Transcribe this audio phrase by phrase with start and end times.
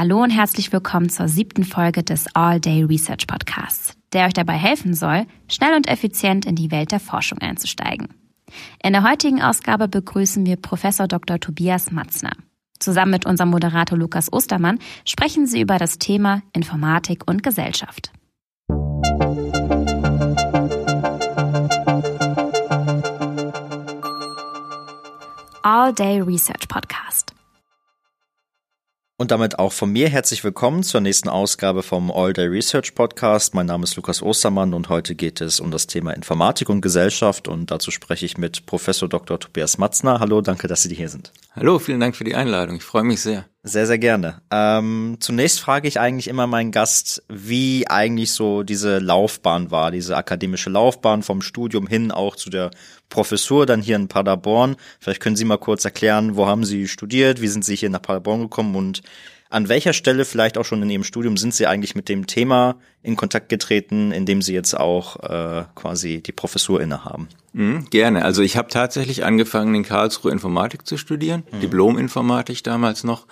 [0.00, 4.52] Hallo und herzlich willkommen zur siebten Folge des All Day Research Podcasts, der euch dabei
[4.52, 8.06] helfen soll, schnell und effizient in die Welt der Forschung einzusteigen.
[8.80, 11.40] In der heutigen Ausgabe begrüßen wir Professor Dr.
[11.40, 12.30] Tobias Matzner.
[12.78, 18.12] Zusammen mit unserem Moderator Lukas Ostermann sprechen sie über das Thema Informatik und Gesellschaft.
[25.64, 27.27] All Day Research Podcast.
[29.20, 33.52] Und damit auch von mir herzlich willkommen zur nächsten Ausgabe vom All Day Research Podcast.
[33.52, 37.48] Mein Name ist Lukas Ostermann und heute geht es um das Thema Informatik und Gesellschaft
[37.48, 39.40] und dazu spreche ich mit Professor Dr.
[39.40, 40.20] Tobias Matzner.
[40.20, 41.32] Hallo, danke, dass Sie hier sind.
[41.56, 42.76] Hallo, vielen Dank für die Einladung.
[42.76, 43.46] Ich freue mich sehr.
[43.64, 44.40] Sehr, sehr gerne.
[44.52, 50.16] Ähm, zunächst frage ich eigentlich immer meinen Gast, wie eigentlich so diese Laufbahn war, diese
[50.16, 52.70] akademische Laufbahn vom Studium hin auch zu der
[53.08, 54.76] Professur dann hier in Paderborn.
[55.00, 58.02] Vielleicht können Sie mal kurz erklären, wo haben Sie studiert, wie sind Sie hier nach
[58.02, 59.02] Paderborn gekommen und
[59.50, 62.76] an welcher Stelle vielleicht auch schon in Ihrem Studium sind Sie eigentlich mit dem Thema
[63.02, 67.28] in Kontakt getreten, in dem Sie jetzt auch äh, quasi die Professur innehaben?
[67.54, 68.24] Mhm, gerne.
[68.24, 71.60] Also ich habe tatsächlich angefangen, in Karlsruhe Informatik zu studieren, mhm.
[71.60, 73.26] Diplom-Informatik damals noch.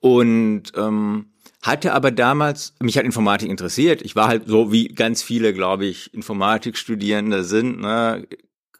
[0.00, 1.26] Und ähm,
[1.60, 4.00] hatte aber damals, mich hat Informatik interessiert.
[4.02, 8.26] Ich war halt so wie ganz viele, glaube ich, Informatikstudierende sind, ne?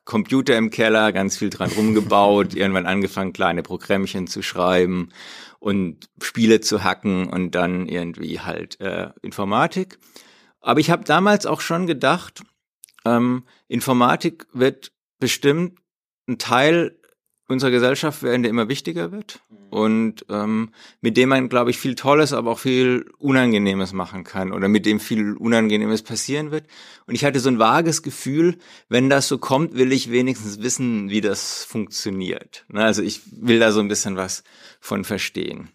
[0.06, 5.10] Computer im Keller, ganz viel dran rumgebaut, irgendwann angefangen, kleine Programmchen zu schreiben
[5.58, 9.98] und Spiele zu hacken und dann irgendwie halt äh, Informatik.
[10.60, 12.42] Aber ich habe damals auch schon gedacht,
[13.04, 15.78] ähm, Informatik wird bestimmt
[16.28, 16.98] ein Teil
[17.48, 19.40] unserer Gesellschaft werden, der immer wichtiger wird.
[19.70, 24.52] Und ähm, mit dem man, glaube ich, viel Tolles, aber auch viel Unangenehmes machen kann
[24.52, 26.66] oder mit dem viel Unangenehmes passieren wird.
[27.06, 31.10] Und ich hatte so ein vages Gefühl, wenn das so kommt, will ich wenigstens wissen,
[31.10, 32.64] wie das funktioniert.
[32.68, 34.44] Ne, also ich will da so ein bisschen was
[34.80, 35.70] von verstehen.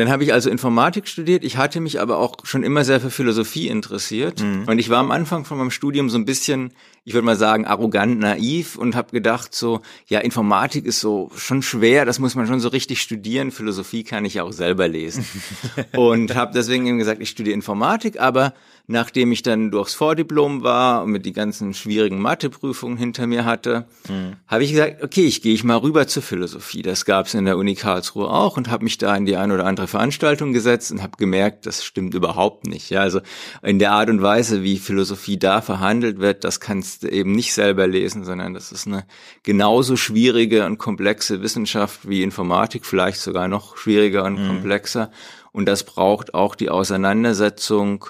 [0.00, 1.44] Dann habe ich also Informatik studiert.
[1.44, 4.40] Ich hatte mich aber auch schon immer sehr für Philosophie interessiert.
[4.40, 4.64] Mhm.
[4.66, 6.72] Und ich war am Anfang von meinem Studium so ein bisschen,
[7.04, 11.60] ich würde mal sagen, arrogant naiv und habe gedacht so, ja, Informatik ist so schon
[11.60, 13.50] schwer, das muss man schon so richtig studieren.
[13.50, 15.26] Philosophie kann ich ja auch selber lesen.
[15.92, 18.54] und habe deswegen eben gesagt, ich studiere Informatik, aber
[18.90, 23.86] nachdem ich dann durchs Vordiplom war und mit die ganzen schwierigen Matheprüfungen hinter mir hatte,
[24.08, 24.34] mhm.
[24.48, 26.82] habe ich gesagt, okay, ich gehe ich mal rüber zur Philosophie.
[26.82, 29.54] Das gab es in der Uni Karlsruhe auch und habe mich da in die eine
[29.54, 32.90] oder andere Veranstaltung gesetzt und habe gemerkt, das stimmt überhaupt nicht.
[32.90, 33.20] Ja, also
[33.62, 37.54] in der Art und Weise, wie Philosophie da verhandelt wird, das kannst du eben nicht
[37.54, 39.04] selber lesen, sondern das ist eine
[39.44, 44.48] genauso schwierige und komplexe Wissenschaft wie Informatik, vielleicht sogar noch schwieriger und mhm.
[44.48, 45.12] komplexer.
[45.52, 48.06] Und das braucht auch die Auseinandersetzung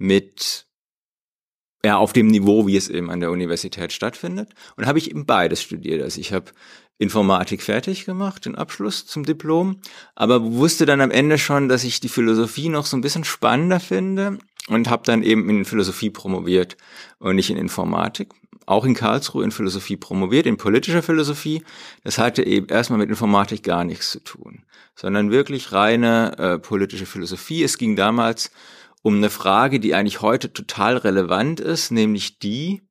[0.00, 0.66] mit
[1.84, 4.50] ja, auf dem Niveau, wie es eben an der Universität stattfindet.
[4.76, 6.02] Und habe ich eben beides studiert.
[6.02, 6.52] Also ich habe
[6.98, 9.80] Informatik fertig gemacht, den Abschluss zum Diplom,
[10.14, 13.80] aber wusste dann am Ende schon, dass ich die Philosophie noch so ein bisschen spannender
[13.80, 14.38] finde
[14.68, 16.76] und habe dann eben in Philosophie promoviert
[17.18, 18.32] und nicht in Informatik.
[18.66, 21.62] Auch in Karlsruhe in Philosophie promoviert, in politischer Philosophie.
[22.04, 27.06] Das hatte eben erstmal mit Informatik gar nichts zu tun, sondern wirklich reine äh, politische
[27.06, 27.64] Philosophie.
[27.64, 28.50] Es ging damals
[29.02, 32.82] um eine Frage, die eigentlich heute total relevant ist, nämlich die,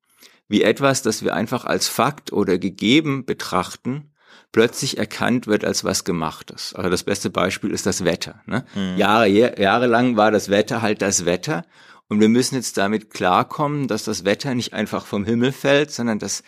[0.48, 4.12] wie etwas, das wir einfach als Fakt oder gegeben betrachten,
[4.52, 6.74] plötzlich erkannt wird als was Gemachtes.
[6.74, 8.42] Also das beste Beispiel ist das Wetter.
[8.48, 8.66] Ne?
[8.74, 8.98] Mhm.
[8.98, 11.66] Jahre, jahrelang war das Wetter halt das Wetter
[12.08, 16.18] und wir müssen jetzt damit klarkommen, dass das Wetter nicht einfach vom Himmel fällt, sondern
[16.18, 16.44] dass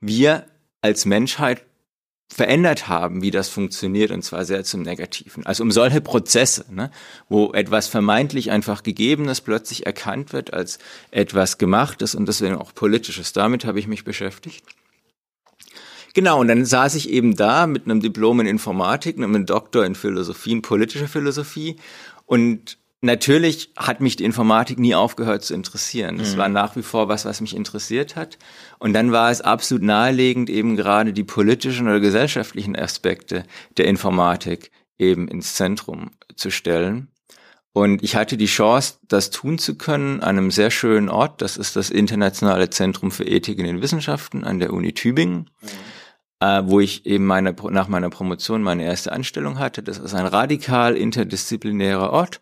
[0.00, 0.46] wir
[0.82, 1.64] als Menschheit
[2.28, 5.46] verändert haben, wie das funktioniert, und zwar sehr zum Negativen.
[5.46, 6.90] Also um solche Prozesse, ne,
[7.28, 10.78] wo etwas vermeintlich einfach Gegebenes plötzlich erkannt wird als
[11.10, 13.32] etwas Gemachtes und deswegen auch Politisches.
[13.32, 14.64] Damit habe ich mich beschäftigt.
[16.14, 19.96] Genau, und dann saß ich eben da mit einem Diplom in Informatik, einem Doktor in
[19.96, 21.76] Philosophie, in politischer Philosophie
[22.24, 26.18] und Natürlich hat mich die Informatik nie aufgehört zu interessieren.
[26.18, 26.38] Es mhm.
[26.38, 28.38] war nach wie vor was, was mich interessiert hat.
[28.78, 33.44] Und dann war es absolut naheliegend, eben gerade die politischen oder gesellschaftlichen Aspekte
[33.76, 37.08] der Informatik eben ins Zentrum zu stellen.
[37.74, 41.42] Und ich hatte die Chance, das tun zu können an einem sehr schönen Ort.
[41.42, 45.50] Das ist das Internationale Zentrum für Ethik in den Wissenschaften an der Uni Tübingen.
[45.60, 45.68] Mhm
[46.40, 49.82] äh, wo ich eben meine, nach meiner Promotion meine erste Anstellung hatte.
[49.82, 52.40] Das ist ein radikal interdisziplinärer Ort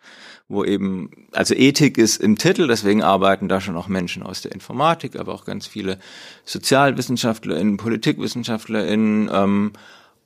[0.52, 4.52] wo eben, also Ethik ist im Titel, deswegen arbeiten da schon auch Menschen aus der
[4.52, 5.99] Informatik, aber auch ganz viele
[6.44, 9.72] SozialwissenschaftlerInnen, PolitikwissenschaftlerInnen, ähm,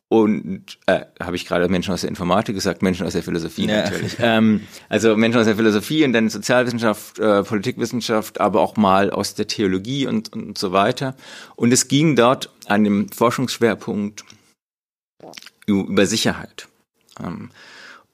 [0.08, 3.82] und äh, habe ich gerade Menschen aus der Informatik gesagt, Menschen aus der Philosophie ja.
[3.82, 4.16] natürlich.
[4.20, 9.34] Ähm, also Menschen aus der Philosophie und dann Sozialwissenschaft, äh, Politikwissenschaft, aber auch mal aus
[9.34, 11.16] der Theologie und, und so weiter.
[11.56, 14.24] Und es ging dort an dem Forschungsschwerpunkt
[15.66, 16.68] über Sicherheit.
[17.20, 17.50] Ähm,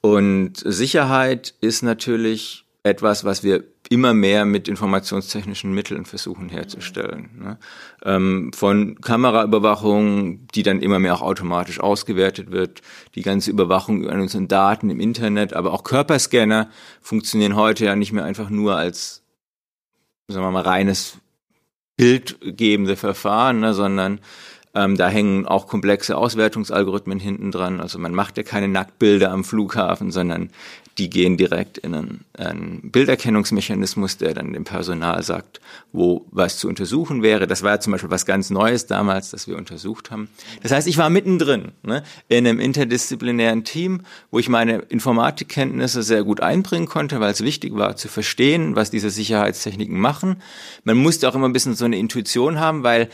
[0.02, 7.30] Und Sicherheit ist natürlich etwas, was wir immer mehr mit informationstechnischen Mitteln versuchen herzustellen.
[7.38, 7.58] Ne?
[8.04, 12.82] Ähm, von Kameraüberwachung, die dann immer mehr auch automatisch ausgewertet wird,
[13.14, 16.70] die ganze Überwachung an unseren Daten im Internet, aber auch Körperscanner
[17.00, 19.22] funktionieren heute ja nicht mehr einfach nur als,
[20.26, 21.18] sagen wir mal, reines
[21.96, 24.20] bildgebende Verfahren, ne, sondern
[24.74, 27.80] ähm, da hängen auch komplexe Auswertungsalgorithmen hinten dran.
[27.80, 30.50] Also man macht ja keine Nacktbilder am Flughafen, sondern
[30.98, 35.60] die gehen direkt in einen, einen Bilderkennungsmechanismus, der dann dem Personal sagt,
[35.92, 37.46] wo was zu untersuchen wäre.
[37.46, 40.28] Das war ja zum Beispiel was ganz Neues damals, das wir untersucht haben.
[40.62, 46.24] Das heißt, ich war mittendrin ne, in einem interdisziplinären Team, wo ich meine Informatikkenntnisse sehr
[46.24, 50.42] gut einbringen konnte, weil es wichtig war zu verstehen, was diese Sicherheitstechniken machen.
[50.84, 53.08] Man musste auch immer ein bisschen so eine Intuition haben, weil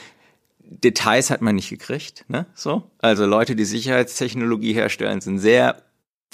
[0.71, 2.47] Details hat man nicht gekriegt, ne?
[2.55, 2.91] So.
[2.99, 5.83] Also Leute, die Sicherheitstechnologie herstellen, sind sehr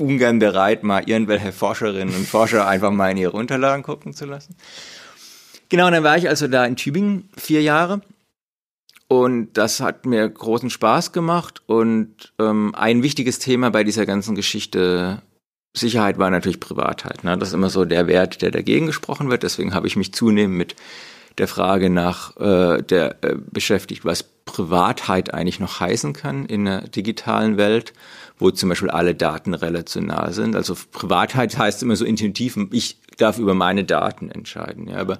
[0.00, 4.56] ungern bereit, mal irgendwelche Forscherinnen und Forscher einfach mal in ihre Unterlagen gucken zu lassen.
[5.68, 8.00] Genau, dann war ich also da in Tübingen vier Jahre
[9.08, 14.34] und das hat mir großen Spaß gemacht und ähm, ein wichtiges Thema bei dieser ganzen
[14.34, 15.22] Geschichte
[15.76, 17.24] Sicherheit war natürlich Privatheit.
[17.24, 17.36] Ne?
[17.36, 19.42] Das ist immer so der Wert, der dagegen gesprochen wird.
[19.42, 20.76] Deswegen habe ich mich zunehmend mit
[21.38, 26.82] der Frage nach äh, der äh, beschäftigt, was Privatheit eigentlich noch heißen kann in der
[26.82, 27.92] digitalen Welt
[28.38, 30.56] wo zum Beispiel alle Daten relational sind.
[30.56, 34.88] Also Privatheit heißt immer so intuitiv, ich darf über meine Daten entscheiden.
[34.88, 35.18] Ja, aber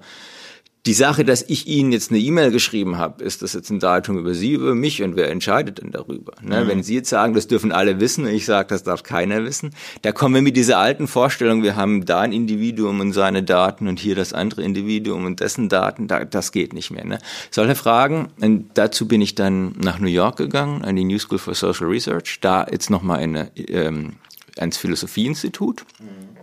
[0.87, 4.19] die Sache, dass ich Ihnen jetzt eine E-Mail geschrieben habe, ist das jetzt ein Datum
[4.19, 6.35] über Sie, über mich und wer entscheidet denn darüber?
[6.43, 6.63] Ne?
[6.63, 6.69] Mhm.
[6.69, 9.71] Wenn Sie jetzt sagen, das dürfen alle wissen und ich sage, das darf keiner wissen,
[10.03, 13.89] da kommen wir mit dieser alten Vorstellung, wir haben da ein Individuum und seine Daten
[13.89, 17.07] und hier das andere Individuum und dessen Daten, da, das geht nicht mehr.
[17.07, 17.19] Ne?
[17.51, 21.39] Solche Fragen, und dazu bin ich dann nach New York gegangen, an die New School
[21.39, 24.17] for Social Research, da jetzt nochmal eine, ähm,
[24.59, 25.85] ans Philosophieinstitut.
[25.99, 26.34] Mhm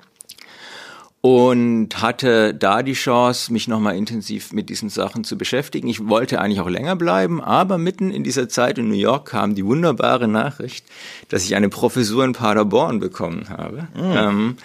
[1.21, 5.87] und hatte da die Chance, mich nochmal intensiv mit diesen Sachen zu beschäftigen.
[5.87, 9.53] Ich wollte eigentlich auch länger bleiben, aber mitten in dieser Zeit in New York kam
[9.53, 10.85] die wunderbare Nachricht,
[11.29, 13.87] dass ich eine Professur in Paderborn bekommen habe.
[13.93, 14.17] Mhm.
[14.17, 14.57] Ähm,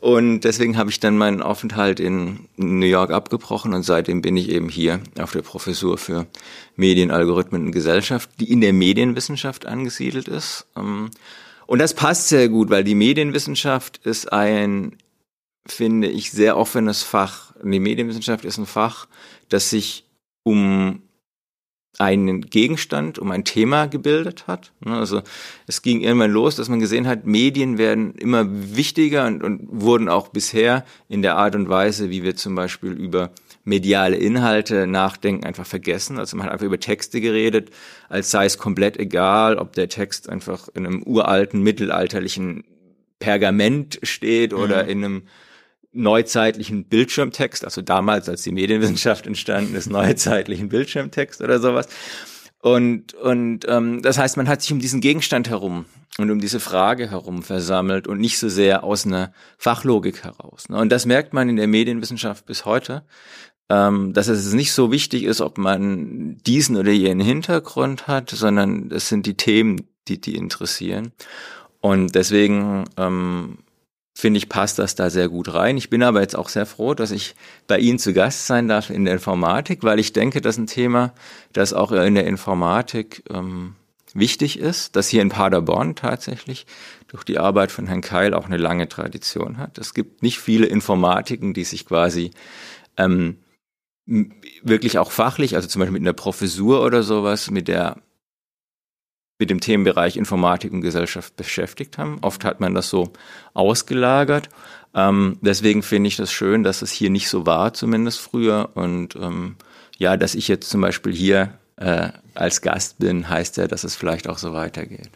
[0.00, 4.48] und deswegen habe ich dann meinen Aufenthalt in New York abgebrochen und seitdem bin ich
[4.48, 6.26] eben hier auf der Professur für
[6.74, 10.66] Medien, Algorithmen und Gesellschaft, die in der Medienwissenschaft angesiedelt ist.
[10.76, 11.10] Ähm,
[11.66, 14.96] und das passt sehr gut, weil die Medienwissenschaft ist ein
[15.66, 17.54] finde ich, sehr offenes Fach.
[17.62, 19.06] Die Medienwissenschaft ist ein Fach,
[19.48, 20.04] das sich
[20.42, 21.02] um
[21.98, 24.72] einen Gegenstand, um ein Thema gebildet hat.
[24.80, 25.22] Ne, also
[25.66, 30.08] es ging irgendwann los, dass man gesehen hat, Medien werden immer wichtiger und, und wurden
[30.08, 33.30] auch bisher in der Art und Weise, wie wir zum Beispiel über
[33.64, 36.18] mediale Inhalte nachdenken, einfach vergessen.
[36.18, 37.70] Also man hat einfach über Texte geredet,
[38.08, 42.64] als sei es komplett egal, ob der Text einfach in einem uralten, mittelalterlichen
[43.18, 44.88] Pergament steht oder mhm.
[44.88, 45.22] in einem
[45.92, 51.88] neuzeitlichen Bildschirmtext, also damals, als die Medienwissenschaft entstanden ist, neuzeitlichen Bildschirmtext oder sowas.
[52.62, 55.86] Und, und ähm, das heißt, man hat sich um diesen Gegenstand herum
[56.18, 60.68] und um diese Frage herum versammelt und nicht so sehr aus einer Fachlogik heraus.
[60.68, 60.76] Ne?
[60.78, 63.02] Und das merkt man in der Medienwissenschaft bis heute,
[63.70, 68.90] ähm, dass es nicht so wichtig ist, ob man diesen oder jenen Hintergrund hat, sondern
[68.90, 71.12] es sind die Themen, die die interessieren.
[71.80, 73.58] Und deswegen ähm,
[74.14, 75.76] finde ich, passt das da sehr gut rein.
[75.76, 77.34] Ich bin aber jetzt auch sehr froh, dass ich
[77.66, 80.66] bei Ihnen zu Gast sein darf in der Informatik, weil ich denke, das ist ein
[80.66, 81.14] Thema,
[81.52, 83.76] das auch in der Informatik ähm,
[84.12, 86.66] wichtig ist, das hier in Paderborn tatsächlich
[87.08, 89.78] durch die Arbeit von Herrn Keil auch eine lange Tradition hat.
[89.78, 92.32] Es gibt nicht viele Informatiken, die sich quasi
[92.96, 93.38] ähm,
[94.62, 97.96] wirklich auch fachlich, also zum Beispiel mit einer Professur oder sowas, mit der
[99.40, 102.18] mit dem Themenbereich Informatik und Gesellschaft beschäftigt haben.
[102.20, 103.12] Oft hat man das so
[103.54, 104.48] ausgelagert.
[104.94, 108.70] Ähm, deswegen finde ich das schön, dass es hier nicht so war, zumindest früher.
[108.74, 109.56] Und ähm,
[109.98, 113.96] ja, dass ich jetzt zum Beispiel hier äh, als Gast bin, heißt ja, dass es
[113.96, 115.10] vielleicht auch so weitergeht.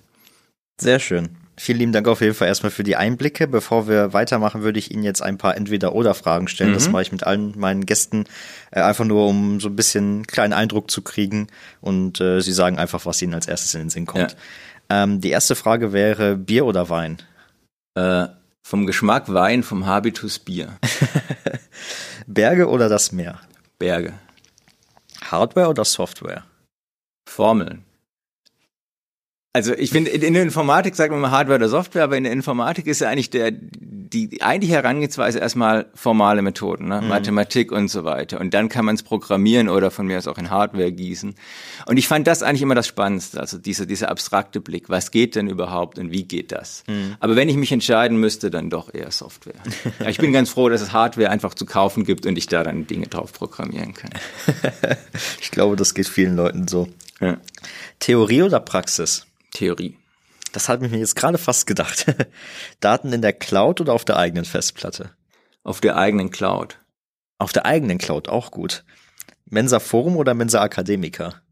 [0.80, 1.36] Sehr schön.
[1.56, 3.46] Vielen lieben Dank auf jeden Fall erstmal für die Einblicke.
[3.46, 6.70] Bevor wir weitermachen, würde ich Ihnen jetzt ein paar Entweder-Oder-Fragen stellen.
[6.70, 6.74] Mhm.
[6.74, 8.24] Das mache ich mit allen meinen Gästen,
[8.72, 11.46] äh, einfach nur, um so ein bisschen kleinen Eindruck zu kriegen.
[11.80, 14.36] Und äh, Sie sagen einfach, was Ihnen als erstes in den Sinn kommt.
[14.90, 15.04] Ja.
[15.04, 17.18] Ähm, die erste Frage wäre Bier oder Wein?
[17.94, 18.26] Äh,
[18.62, 20.78] vom Geschmack Wein, vom Habitus Bier.
[22.26, 23.38] Berge oder das Meer?
[23.78, 24.14] Berge.
[25.22, 26.44] Hardware oder Software?
[27.28, 27.84] Formeln.
[29.56, 32.32] Also ich finde, in der Informatik sagt man mal Hardware oder Software, aber in der
[32.32, 37.00] Informatik ist ja eigentlich der, die, die eigentliche Herangehensweise erstmal formale Methoden, ne?
[37.00, 37.06] Mhm.
[37.06, 38.40] Mathematik und so weiter.
[38.40, 41.36] Und dann kann man es programmieren oder von mir aus auch in Hardware gießen.
[41.86, 44.88] Und ich fand das eigentlich immer das Spannendste, also dieser, dieser abstrakte Blick.
[44.88, 46.82] Was geht denn überhaupt und wie geht das?
[46.88, 47.14] Mhm.
[47.20, 49.54] Aber wenn ich mich entscheiden müsste, dann doch eher Software.
[50.00, 52.64] ja, ich bin ganz froh, dass es Hardware einfach zu kaufen gibt und ich da
[52.64, 54.10] dann Dinge drauf programmieren kann.
[55.40, 56.88] Ich glaube, das geht vielen Leuten so.
[57.20, 57.36] Ja.
[58.00, 59.26] Theorie oder Praxis?
[59.54, 59.96] Theorie.
[60.52, 62.06] Das habe ich mir jetzt gerade fast gedacht.
[62.80, 65.10] Daten in der Cloud oder auf der eigenen Festplatte?
[65.62, 66.78] Auf der eigenen Cloud.
[67.38, 68.84] Auf der eigenen Cloud auch gut.
[69.46, 71.42] Mensa Forum oder Mensa Akademiker?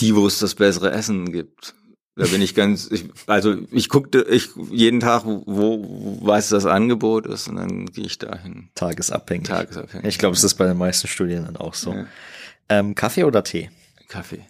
[0.00, 1.74] Die, wo es das bessere Essen gibt.
[2.14, 6.66] Da bin ich ganz, ich, also ich guckte ich jeden Tag, wo, wo was das
[6.66, 8.68] Angebot ist und dann gehe ich dahin.
[8.74, 9.48] Tagesabhängig.
[9.48, 10.06] Tagesabhängig.
[10.06, 11.92] Ich glaube, es ist bei den meisten Studierenden auch so.
[11.92, 12.06] Ja.
[12.68, 13.70] Ähm, Kaffee oder Tee?
[14.08, 14.44] Kaffee.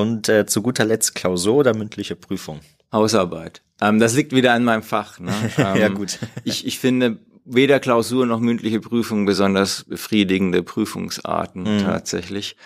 [0.00, 2.60] Und äh, zu guter Letzt Klausur oder mündliche Prüfung?
[2.92, 3.62] Hausarbeit.
[3.80, 5.18] Ähm, das liegt wieder an meinem Fach.
[5.20, 5.32] Ne?
[5.58, 6.18] Ähm, Ja, gut.
[6.44, 11.82] Ich, ich finde weder Klausur noch mündliche Prüfung besonders befriedigende Prüfungsarten Mhm.
[11.82, 12.56] tatsächlich.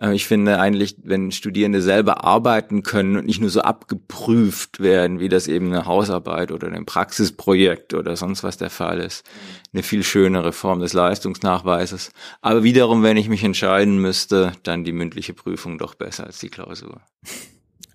[0.00, 5.20] Äh, Ich finde eigentlich, wenn Studierende selber arbeiten können und nicht nur so abgeprüft werden,
[5.20, 9.24] wie das eben eine Hausarbeit oder ein Praxisprojekt oder sonst was der Fall ist,
[9.72, 12.12] eine viel schönere Form des Leistungsnachweises.
[12.40, 16.50] Aber wiederum, wenn ich mich entscheiden müsste, dann die mündliche Prüfung doch besser als die
[16.50, 17.00] Klausur.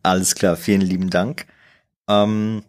[0.03, 1.45] Alles klar, vielen lieben Dank.
[2.07, 2.63] Ähm,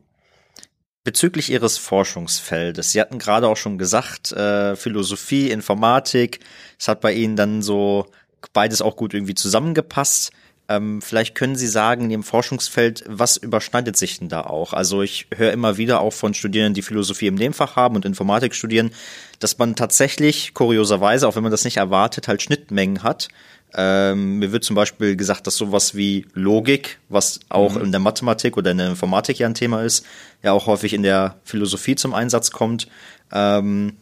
[1.03, 6.41] bezüglich Ihres Forschungsfeldes, Sie hatten gerade auch schon gesagt, äh, Philosophie, Informatik,
[6.79, 8.07] es hat bei Ihnen dann so
[8.53, 10.33] beides auch gut irgendwie zusammengepasst.
[10.69, 14.73] Ähm, vielleicht können Sie sagen, in Ihrem Forschungsfeld, was überschneidet sich denn da auch?
[14.73, 18.55] Also ich höre immer wieder auch von Studierenden, die Philosophie im Nebenfach haben und Informatik
[18.55, 18.93] studieren,
[19.41, 23.29] dass man tatsächlich kurioserweise, auch wenn man das nicht erwartet, halt Schnittmengen hat.
[23.75, 28.57] Ähm, mir wird zum Beispiel gesagt, dass sowas wie Logik, was auch in der Mathematik
[28.57, 30.05] oder in der Informatik ja ein Thema ist,
[30.43, 32.87] ja auch häufig in der Philosophie zum Einsatz kommt.
[33.33, 33.97] Ähm,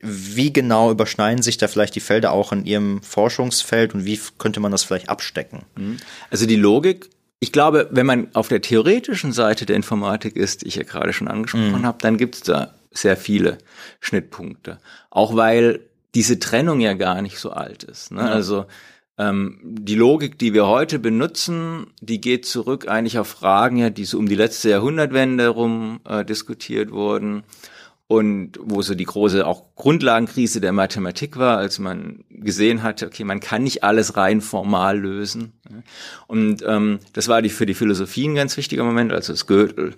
[0.00, 4.60] wie genau überschneiden sich da vielleicht die Felder auch in Ihrem Forschungsfeld und wie könnte
[4.60, 5.62] man das vielleicht abstecken?
[6.30, 7.08] Also die Logik,
[7.40, 11.12] ich glaube, wenn man auf der theoretischen Seite der Informatik ist, die ich ja gerade
[11.12, 13.58] schon angesprochen habe, dann gibt es da sehr viele
[14.00, 14.78] Schnittpunkte.
[15.10, 15.80] Auch weil
[16.14, 18.12] diese Trennung ja gar nicht so alt ist.
[18.12, 18.22] Ne?
[18.22, 18.66] Also
[19.18, 24.04] ähm, die Logik, die wir heute benutzen, die geht zurück eigentlich auf Fragen, ja, die
[24.04, 27.42] so um die letzte Jahrhundertwende rum äh, diskutiert wurden
[28.06, 33.24] und wo so die große auch Grundlagenkrise der Mathematik war, als man gesehen hatte, okay,
[33.24, 35.54] man kann nicht alles rein formal lösen.
[36.26, 39.94] Und ähm, das war die für die Philosophie ein ganz wichtiger Moment, also das Gödel.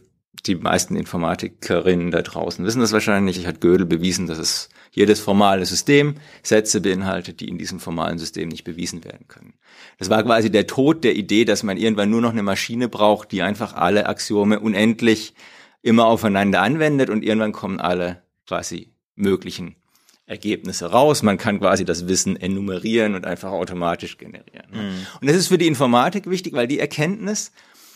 [0.46, 3.48] Die meisten Informatikerinnen da draußen wissen das wahrscheinlich nicht.
[3.48, 8.48] Hat Gödel bewiesen, dass es jedes formale System Sätze beinhaltet, die in diesem formalen System
[8.48, 9.54] nicht bewiesen werden können.
[9.98, 13.32] Das war quasi der Tod der Idee, dass man irgendwann nur noch eine Maschine braucht,
[13.32, 15.34] die einfach alle Axiome unendlich
[15.86, 19.76] immer aufeinander anwendet und irgendwann kommen alle quasi möglichen
[20.26, 21.22] Ergebnisse raus.
[21.22, 24.66] Man kann quasi das Wissen enumerieren und einfach automatisch generieren.
[24.72, 25.06] ne?
[25.20, 27.52] Und das ist für die Informatik wichtig, weil die Erkenntnis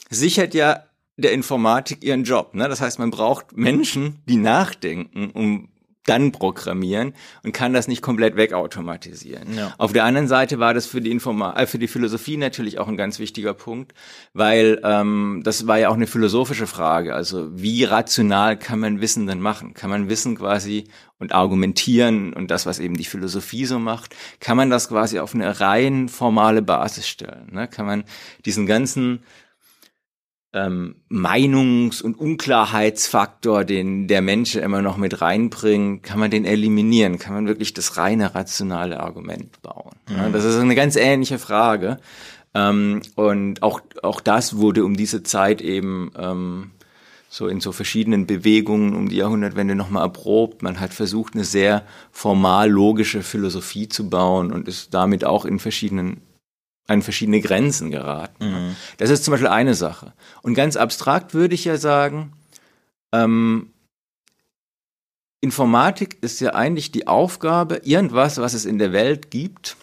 [0.08, 0.84] sichert ja
[1.16, 2.54] der Informatik ihren Job.
[2.54, 2.68] Ne?
[2.68, 5.68] Das heißt, man braucht Menschen, die nachdenken, um
[6.10, 7.14] dann programmieren
[7.44, 9.54] und kann das nicht komplett wegautomatisieren.
[9.56, 9.74] Ja.
[9.78, 12.88] Auf der anderen Seite war das für die Informa äh, für die Philosophie natürlich auch
[12.88, 13.94] ein ganz wichtiger Punkt,
[14.34, 17.14] weil ähm, das war ja auch eine philosophische Frage.
[17.14, 19.72] Also wie rational kann man Wissen denn machen?
[19.72, 20.84] Kann man Wissen quasi
[21.20, 25.34] und argumentieren und das, was eben die Philosophie so macht, kann man das quasi auf
[25.34, 27.50] eine rein formale Basis stellen?
[27.52, 27.68] Ne?
[27.68, 28.04] Kann man
[28.44, 29.20] diesen ganzen
[30.52, 37.18] ähm, Meinungs- und Unklarheitsfaktor, den der Mensch immer noch mit reinbringt, kann man den eliminieren?
[37.18, 39.94] Kann man wirklich das reine rationale Argument bauen?
[40.08, 41.98] Ja, das ist eine ganz ähnliche Frage.
[42.54, 46.72] Ähm, und auch, auch das wurde um diese Zeit eben ähm,
[47.28, 50.62] so in so verschiedenen Bewegungen um die Jahrhundertwende nochmal erprobt.
[50.62, 55.60] Man hat versucht, eine sehr formal logische Philosophie zu bauen und ist damit auch in
[55.60, 56.22] verschiedenen
[56.90, 58.76] an verschiedene Grenzen geraten.
[58.98, 60.12] Das ist zum Beispiel eine Sache.
[60.42, 62.32] Und ganz abstrakt würde ich ja sagen,
[63.12, 63.72] ähm,
[65.40, 69.76] Informatik ist ja eigentlich die Aufgabe, irgendwas, was es in der Welt gibt,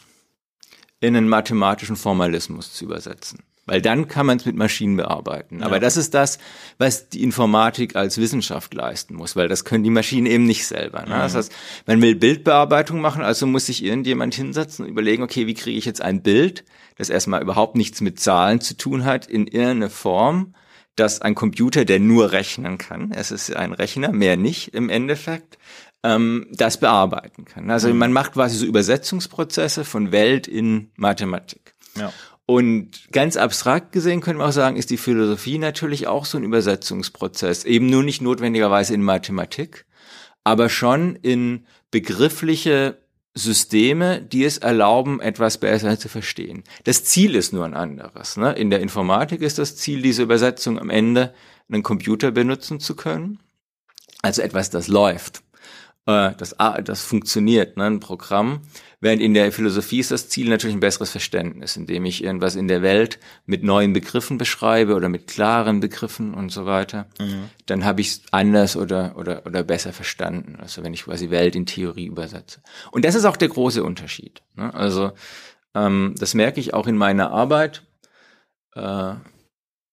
[0.99, 3.39] in einen mathematischen Formalismus zu übersetzen.
[3.67, 5.61] Weil dann kann man es mit Maschinen bearbeiten.
[5.61, 6.39] Aber das ist das,
[6.77, 11.01] was die Informatik als Wissenschaft leisten muss, weil das können die Maschinen eben nicht selber.
[11.01, 11.09] Ne?
[11.09, 11.51] Das heißt,
[11.85, 15.85] man will Bildbearbeitung machen, also muss sich irgendjemand hinsetzen und überlegen, okay, wie kriege ich
[15.85, 16.63] jetzt ein Bild,
[16.97, 20.55] das erstmal überhaupt nichts mit Zahlen zu tun hat, in irgendeine Form,
[20.95, 25.57] dass ein Computer, der nur rechnen kann, es ist ein Rechner, mehr nicht im Endeffekt,
[26.03, 27.69] ähm, das bearbeiten kann.
[27.69, 31.75] Also man macht quasi so Übersetzungsprozesse von Welt in Mathematik.
[31.97, 32.13] Ja.
[32.49, 36.45] Und ganz abstrakt gesehen können wir auch sagen, ist die Philosophie natürlich auch so ein
[36.45, 37.65] Übersetzungsprozess.
[37.65, 39.85] Eben nur nicht notwendigerweise in Mathematik,
[40.45, 42.99] aber schon in begriffliche
[43.33, 46.63] Systeme, die es erlauben, etwas besser zu verstehen.
[46.85, 48.37] Das Ziel ist nur ein anderes.
[48.37, 48.53] Ne?
[48.53, 51.33] In der Informatik ist das Ziel, diese Übersetzung am Ende
[51.69, 53.39] einen Computer benutzen zu können.
[54.21, 55.43] Also etwas, das läuft,
[56.07, 57.85] äh, das, das funktioniert, ne?
[57.85, 58.61] ein Programm.
[58.99, 62.67] Während in der Philosophie ist das Ziel natürlich ein besseres Verständnis, indem ich irgendwas in
[62.67, 67.05] der Welt mit neuen Begriffen beschreibe oder mit klaren Begriffen und so weiter.
[67.19, 67.49] Mhm.
[67.67, 70.57] Dann habe ich es anders oder, oder, oder besser verstanden.
[70.59, 72.61] Also wenn ich quasi Welt in Theorie übersetze.
[72.89, 74.41] Und das ist auch der große Unterschied.
[74.55, 74.73] Ne?
[74.73, 75.11] Also
[75.75, 77.83] ähm, das merke ich auch in meiner Arbeit.
[78.73, 79.13] Äh,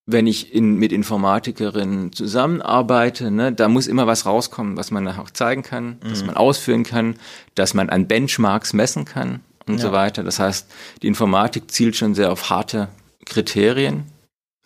[0.07, 5.31] wenn ich in, mit Informatikerinnen zusammenarbeite, ne, da muss immer was rauskommen, was man auch
[5.31, 6.09] zeigen kann, mhm.
[6.11, 7.17] dass man ausführen kann,
[7.55, 9.81] dass man an Benchmarks messen kann und ja.
[9.81, 10.23] so weiter.
[10.23, 10.71] Das heißt,
[11.03, 12.89] die Informatik zielt schon sehr auf harte
[13.25, 14.05] Kriterien,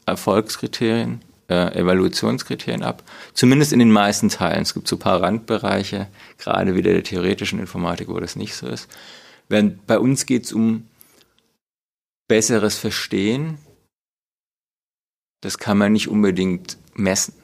[0.06, 3.04] Erfolgskriterien, äh, Evaluationskriterien ab.
[3.32, 4.62] Zumindest in den meisten Teilen.
[4.62, 8.66] Es gibt so ein paar Randbereiche, gerade wieder der theoretischen Informatik, wo das nicht so
[8.66, 8.88] ist.
[9.48, 10.88] Während bei uns geht es um
[12.26, 13.58] besseres Verstehen
[15.40, 17.34] das kann man nicht unbedingt messen.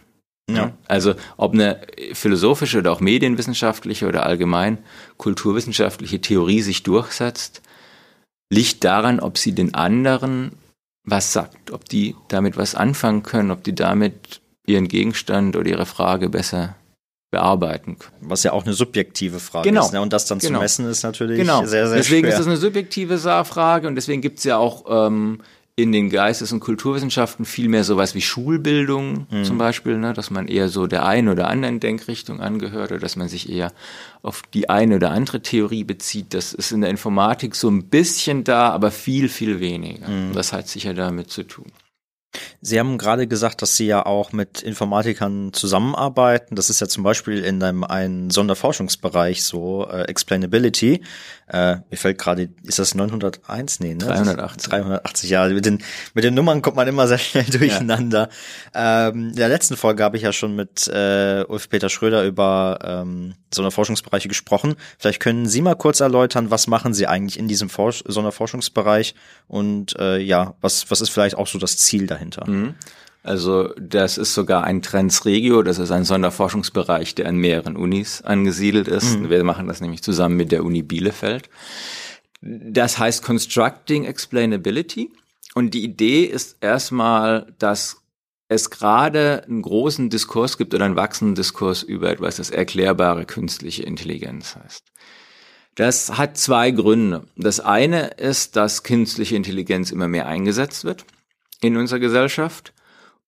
[0.50, 0.72] Ja.
[0.88, 1.80] Also ob eine
[2.12, 4.78] philosophische oder auch medienwissenschaftliche oder allgemein
[5.16, 7.62] kulturwissenschaftliche Theorie sich durchsetzt,
[8.52, 10.52] liegt daran, ob sie den anderen
[11.06, 15.86] was sagt, ob die damit was anfangen können, ob die damit ihren Gegenstand oder ihre
[15.86, 16.76] Frage besser
[17.30, 18.16] bearbeiten können.
[18.20, 19.84] Was ja auch eine subjektive Frage genau.
[19.84, 19.92] ist.
[19.92, 20.00] Ne?
[20.00, 20.58] Und das dann genau.
[20.58, 21.66] zu messen ist natürlich genau.
[21.66, 21.98] sehr, sehr deswegen schwer.
[21.98, 25.40] Deswegen ist das eine subjektive Frage und deswegen gibt es ja auch ähm,
[25.76, 29.45] in den Geistes- und Kulturwissenschaften viel mehr sowas wie Schulbildung mhm.
[29.45, 33.16] zum Beispiel, ne, dass man eher so der einen oder anderen Denkrichtung angehört oder dass
[33.16, 33.73] man sich eher
[34.23, 36.33] auf die eine oder andere Theorie bezieht.
[36.33, 40.09] Das ist in der Informatik so ein bisschen da, aber viel, viel weniger.
[40.09, 40.33] Mhm.
[40.33, 41.66] Das hat sicher damit zu tun.
[42.61, 46.57] Sie haben gerade gesagt, dass Sie ja auch mit Informatikern zusammenarbeiten.
[46.57, 51.02] Das ist ja zum Beispiel in einem einen Sonderforschungsbereich so, äh, Explainability.
[51.54, 53.78] Äh, mir fällt gerade, ist das 901?
[53.78, 54.06] Nee, ne?
[54.06, 54.70] 380.
[54.70, 55.46] 380, ja.
[55.46, 58.28] Mit den, mit den Nummern kommt man immer sehr schnell durcheinander.
[58.75, 59.08] Ja.
[59.08, 63.34] Ähm, in der letzten Folge habe ich ja schon mit äh, Ulf-Peter Schröder über ähm,
[63.54, 64.75] Sonderforschungsbereiche gesprochen.
[64.99, 69.14] Vielleicht können Sie mal kurz erläutern, was machen Sie eigentlich in diesem Forsch Sonderforschungsbereich
[69.46, 72.50] und äh, ja, was, was ist vielleicht auch so das Ziel dahinter?
[72.50, 72.74] Mhm.
[73.24, 78.87] Also das ist sogar ein Transregio, das ist ein Sonderforschungsbereich, der an mehreren Unis angesiedelt
[78.87, 79.18] ist.
[79.18, 79.30] Mhm.
[79.30, 81.48] Wir machen das nämlich zusammen mit der Uni Bielefeld.
[82.42, 85.10] Das heißt Constructing Explainability.
[85.54, 88.02] Und die Idee ist erstmal, dass
[88.48, 93.84] es gerade einen großen Diskurs gibt oder einen wachsenden Diskurs über etwas, das erklärbare künstliche
[93.84, 94.84] Intelligenz heißt.
[95.76, 97.24] Das hat zwei Gründe.
[97.37, 101.06] Das eine ist, dass künstliche Intelligenz immer mehr eingesetzt wird
[101.62, 102.73] in unserer Gesellschaft.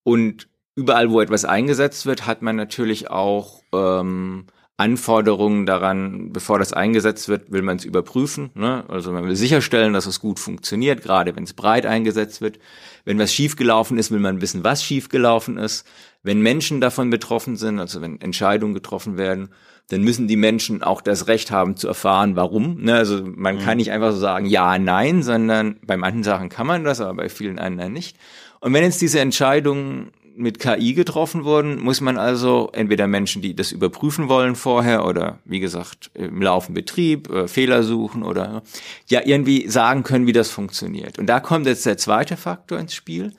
[0.06, 6.72] Und überall, wo etwas eingesetzt wird, hat man natürlich auch ähm, Anforderungen daran, bevor das
[6.72, 8.50] eingesetzt wird, will man es überprüfen.
[8.54, 8.84] Ne?
[8.86, 12.60] Also man will sicherstellen, dass es gut funktioniert, gerade wenn es breit eingesetzt wird.
[13.04, 15.84] Wenn was schiefgelaufen ist, will man wissen, was schiefgelaufen ist.
[16.22, 19.48] Wenn Menschen davon betroffen sind, also wenn Entscheidungen getroffen werden,
[19.88, 22.80] dann müssen die Menschen auch das Recht haben zu erfahren, warum.
[22.80, 22.94] Ne?
[22.94, 23.60] Also man mhm.
[23.60, 27.14] kann nicht einfach so sagen, ja, nein, sondern bei manchen Sachen kann man das, aber
[27.14, 28.16] bei vielen anderen nicht.
[28.60, 33.56] Und wenn jetzt diese Entscheidungen mit KI getroffen wurden, muss man also entweder Menschen, die
[33.56, 38.62] das überprüfen wollen vorher oder wie gesagt im laufenden Betrieb äh, Fehler suchen oder
[39.08, 41.18] ja irgendwie sagen können, wie das funktioniert.
[41.18, 43.32] Und da kommt jetzt der zweite Faktor ins Spiel.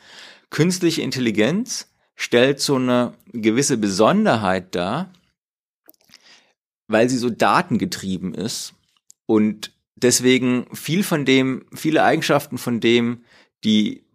[0.50, 5.14] Künstliche Intelligenz stellt so eine gewisse Besonderheit dar,
[6.88, 8.74] weil sie so datengetrieben ist
[9.28, 13.24] und deswegen viel von dem, viele Eigenschaften von dem,
[13.64, 14.07] die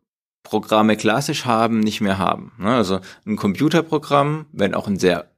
[0.42, 2.52] Programme klassisch haben, nicht mehr haben.
[2.59, 2.74] Ne?
[2.74, 5.31] Also ein Computerprogramm, wenn auch ein sehr,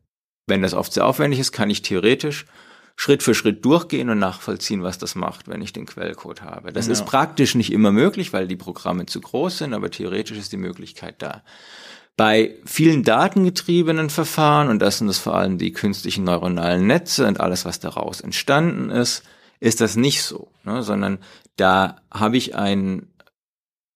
[0.47, 2.47] wenn das oft sehr aufwendig ist, kann ich theoretisch
[2.97, 6.73] Schritt für Schritt durchgehen und nachvollziehen, was das macht, wenn ich den Quellcode habe.
[6.73, 6.93] Das ja.
[6.93, 10.59] ist praktisch nicht immer möglich, weil die Programme zu groß sind, aber theoretisch ist die
[10.59, 11.43] Möglichkeit da.
[12.17, 17.41] Bei vielen datengetriebenen Verfahren, und das sind es vor allem die künstlichen neuronalen Netze und
[17.41, 19.25] alles, was daraus entstanden ist,
[19.59, 20.85] ist das nicht so, ne?
[20.85, 21.19] sondern
[21.57, 23.09] da habe ich ein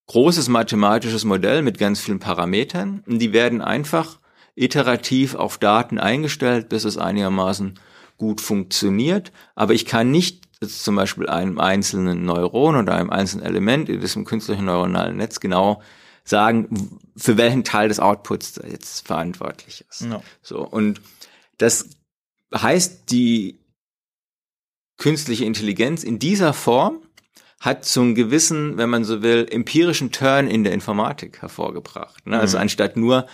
[0.09, 4.19] großes mathematisches Modell mit ganz vielen Parametern und die werden einfach
[4.57, 7.79] iterativ auf Daten eingestellt, bis es einigermaßen
[8.17, 9.33] gut funktioniert.
[9.55, 14.25] Aber ich kann nicht zum Beispiel einem einzelnen Neuron oder einem einzelnen Element in diesem
[14.25, 15.81] künstlichen neuronalen Netz genau
[16.25, 20.03] sagen, für welchen Teil des Outputs jetzt verantwortlich ist.
[20.03, 20.23] No.
[20.43, 21.01] So und
[21.59, 21.91] das
[22.55, 23.61] heißt, die
[24.97, 27.03] künstliche Intelligenz in dieser Form
[27.61, 32.27] hat so einen gewissen, wenn man so will, empirischen Turn in der Informatik hervorgebracht.
[32.27, 32.39] Ne?
[32.39, 32.63] Also mhm.
[32.63, 33.27] anstatt nur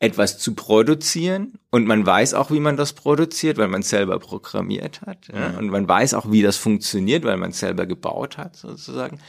[0.00, 5.02] etwas zu produzieren und man weiß auch, wie man das produziert, weil man selber programmiert
[5.02, 5.28] hat.
[5.28, 5.58] Ja?
[5.58, 9.20] Und man weiß auch, wie das funktioniert, weil man selber gebaut hat, sozusagen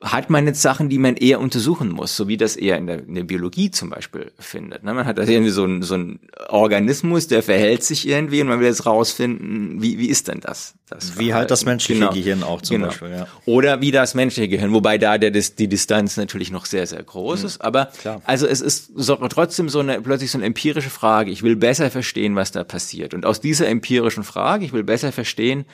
[0.00, 3.00] hat man jetzt Sachen, die man eher untersuchen muss, so wie das eher in der,
[3.00, 4.84] in der Biologie zum Beispiel findet.
[4.84, 4.94] Ne?
[4.94, 8.60] Man hat da irgendwie so einen so ein Organismus, der verhält sich irgendwie und man
[8.60, 10.74] will jetzt rausfinden, wie, wie ist denn das?
[10.88, 12.12] das wie halt das menschliche genau.
[12.12, 12.88] Gehirn auch zum genau.
[12.88, 13.10] Beispiel.
[13.10, 13.26] Ja.
[13.44, 17.40] Oder wie das menschliche Gehirn, wobei da der, die Distanz natürlich noch sehr, sehr groß
[17.40, 17.46] mhm.
[17.46, 17.60] ist.
[17.60, 18.22] Aber Klar.
[18.24, 21.32] also es ist so, trotzdem so eine plötzlich so eine empirische Frage.
[21.32, 23.14] Ich will besser verstehen, was da passiert.
[23.14, 25.64] Und aus dieser empirischen Frage, ich will besser verstehen,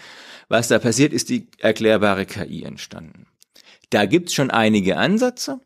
[0.48, 3.26] was da passiert, ist die erklärbare KI entstanden.
[3.94, 5.60] Da gibt's schon einige Ansätze,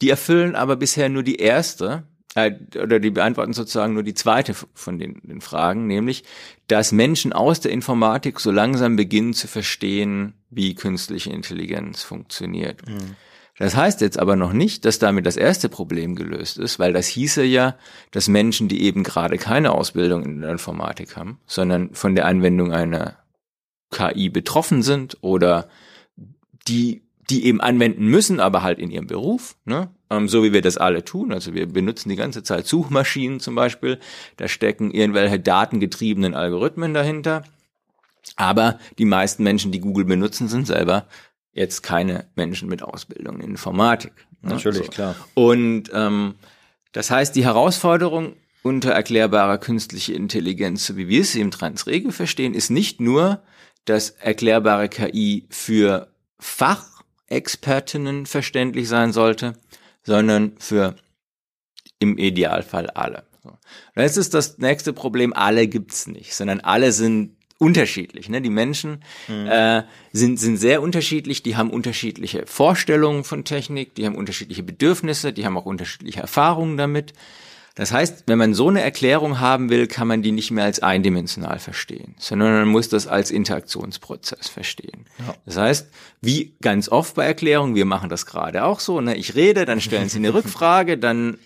[0.00, 4.54] die erfüllen aber bisher nur die erste, äh, oder die beantworten sozusagen nur die zweite
[4.54, 6.24] von den, den Fragen, nämlich,
[6.66, 12.88] dass Menschen aus der Informatik so langsam beginnen zu verstehen, wie künstliche Intelligenz funktioniert.
[12.88, 13.16] Mhm.
[13.58, 17.06] Das heißt jetzt aber noch nicht, dass damit das erste Problem gelöst ist, weil das
[17.06, 17.76] hieße ja,
[18.12, 22.72] dass Menschen, die eben gerade keine Ausbildung in der Informatik haben, sondern von der Anwendung
[22.72, 23.18] einer
[23.90, 25.68] KI betroffen sind oder
[26.66, 29.88] die die eben anwenden müssen, aber halt in ihrem Beruf, ne?
[30.10, 31.32] ähm, so wie wir das alle tun.
[31.32, 33.98] Also wir benutzen die ganze Zeit Suchmaschinen zum Beispiel,
[34.36, 37.44] da stecken irgendwelche datengetriebenen Algorithmen dahinter.
[38.36, 41.06] Aber die meisten Menschen, die Google benutzen, sind selber
[41.52, 44.12] jetzt keine Menschen mit Ausbildung in Informatik.
[44.42, 44.50] Ne?
[44.50, 44.92] Natürlich, so.
[44.92, 45.16] klar.
[45.34, 46.34] Und ähm,
[46.92, 52.54] das heißt, die Herausforderung unter erklärbarer künstliche Intelligenz, so wie wir sie im Transregel verstehen,
[52.54, 53.42] ist nicht nur,
[53.84, 56.08] dass erklärbare KI für
[56.38, 56.93] Fach
[57.28, 59.54] Expertinnen verständlich sein sollte,
[60.02, 60.96] sondern für
[61.98, 63.24] im Idealfall alle.
[63.42, 63.56] So.
[63.96, 68.28] Jetzt ist das nächste Problem, alle gibt's nicht, sondern alle sind unterschiedlich.
[68.28, 68.42] Ne?
[68.42, 69.46] Die Menschen mhm.
[69.46, 75.32] äh, sind, sind sehr unterschiedlich, die haben unterschiedliche Vorstellungen von Technik, die haben unterschiedliche Bedürfnisse,
[75.32, 77.12] die haben auch unterschiedliche Erfahrungen damit.
[77.76, 80.80] Das heißt, wenn man so eine Erklärung haben will, kann man die nicht mehr als
[80.80, 85.06] eindimensional verstehen, sondern man muss das als Interaktionsprozess verstehen.
[85.18, 85.34] Ja.
[85.44, 85.88] Das heißt,
[86.20, 89.16] wie ganz oft bei Erklärungen, wir machen das gerade auch so, ne?
[89.16, 91.38] ich rede, dann stellen Sie eine Rückfrage, dann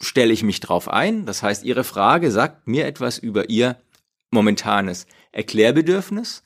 [0.00, 1.26] stelle ich mich drauf ein.
[1.26, 3.76] Das heißt, Ihre Frage sagt mir etwas über Ihr
[4.30, 6.43] momentanes Erklärbedürfnis.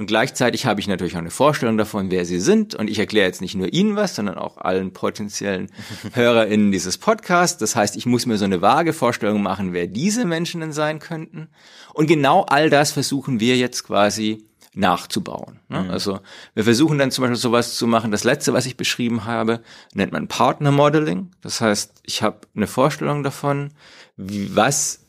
[0.00, 2.74] Und gleichzeitig habe ich natürlich auch eine Vorstellung davon, wer sie sind.
[2.74, 5.70] Und ich erkläre jetzt nicht nur Ihnen was, sondern auch allen potenziellen
[6.14, 7.58] HörerInnen dieses Podcasts.
[7.58, 11.00] Das heißt, ich muss mir so eine vage Vorstellung machen, wer diese Menschen denn sein
[11.00, 11.48] könnten.
[11.92, 15.60] Und genau all das versuchen wir jetzt quasi nachzubauen.
[15.68, 15.82] Ne?
[15.82, 15.90] Mhm.
[15.90, 16.20] Also
[16.54, 18.10] wir versuchen dann zum Beispiel sowas zu machen.
[18.10, 19.60] Das letzte, was ich beschrieben habe,
[19.92, 21.30] nennt man Partner Modeling.
[21.42, 23.74] Das heißt, ich habe eine Vorstellung davon,
[24.16, 25.00] was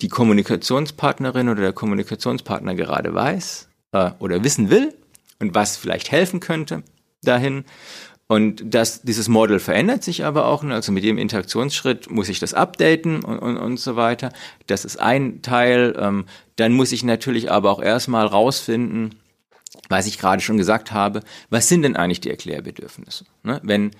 [0.00, 4.94] die Kommunikationspartnerin oder der Kommunikationspartner gerade weiß, äh, oder wissen will
[5.38, 6.82] und was vielleicht helfen könnte
[7.22, 7.64] dahin.
[8.28, 10.64] Und das, dieses Model verändert sich aber auch.
[10.64, 14.32] Also mit jedem Interaktionsschritt muss ich das updaten und, und, und so weiter.
[14.66, 15.94] Das ist ein Teil.
[15.96, 16.24] Ähm,
[16.56, 19.14] dann muss ich natürlich aber auch erstmal rausfinden,
[19.88, 23.26] was ich gerade schon gesagt habe, was sind denn eigentlich die Erklärbedürfnisse?
[23.44, 23.60] Ne?
[23.62, 23.92] Wenn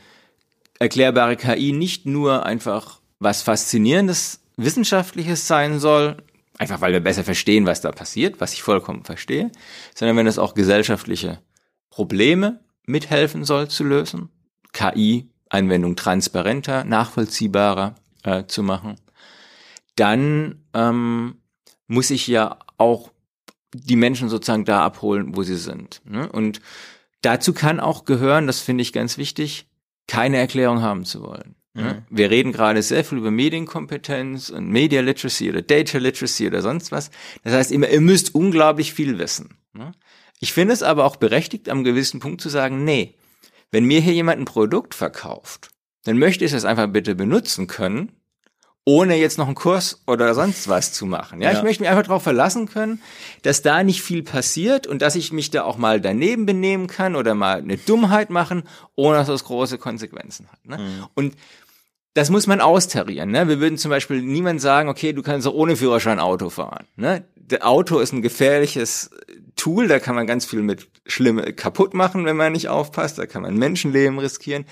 [0.81, 6.17] erklärbare KI nicht nur einfach was Faszinierendes Wissenschaftliches sein soll,
[6.59, 9.51] Einfach weil wir besser verstehen, was da passiert, was ich vollkommen verstehe,
[9.95, 11.41] sondern wenn es auch gesellschaftliche
[11.91, 14.31] Probleme mithelfen soll zu lösen,
[14.73, 18.97] KI-Anwendung transparenter, nachvollziehbarer äh, zu machen,
[19.97, 21.37] dann ähm,
[21.87, 23.11] muss ich ja auch
[23.73, 26.01] die Menschen sozusagen da abholen, wo sie sind.
[26.05, 26.31] Ne?
[26.31, 26.61] Und
[27.23, 29.67] dazu kann auch gehören, das finde ich ganz wichtig,
[30.07, 31.57] keine Erklärung haben zu wollen.
[31.77, 32.03] Mhm.
[32.11, 36.93] Wir reden gerade sehr viel über Medienkompetenz und Media Literacy oder Data Literacy oder sonst
[36.93, 37.11] was.
[37.45, 39.59] Das heißt immer, ihr müsst unglaublich viel wissen.
[39.73, 39.93] Ne?
[40.41, 43.15] Ich finde es aber auch berechtigt, am gewissen Punkt zu sagen, nee,
[43.71, 45.71] wenn mir hier jemand ein Produkt verkauft,
[46.05, 48.13] dann möchte ich es einfach bitte benutzen können,
[48.89, 51.43] ohne jetzt noch einen Kurs oder sonst was zu machen.
[51.43, 51.59] Ja, ja.
[51.59, 53.03] ich möchte mich einfach darauf verlassen können,
[53.43, 57.17] dass da nicht viel passiert und dass ich mich da auch mal daneben benehmen kann
[57.17, 58.63] oder mal eine Dummheit machen,
[58.95, 60.65] ohne dass das große Konsequenzen hat.
[60.65, 60.79] Ne?
[60.79, 61.07] Mhm.
[61.15, 61.35] Und
[62.17, 63.31] das muss man austarieren.
[63.31, 63.47] Ne?
[63.47, 66.87] Wir würden zum Beispiel niemand sagen, okay, du kannst auch ohne Führerschein Auto fahren.
[66.97, 67.25] Ne?
[67.35, 69.11] Der Auto ist ein gefährliches
[69.55, 73.19] Tool, da kann man ganz viel mit Schlimme kaputt machen, wenn man nicht aufpasst.
[73.19, 74.65] Da kann man Menschenleben riskieren.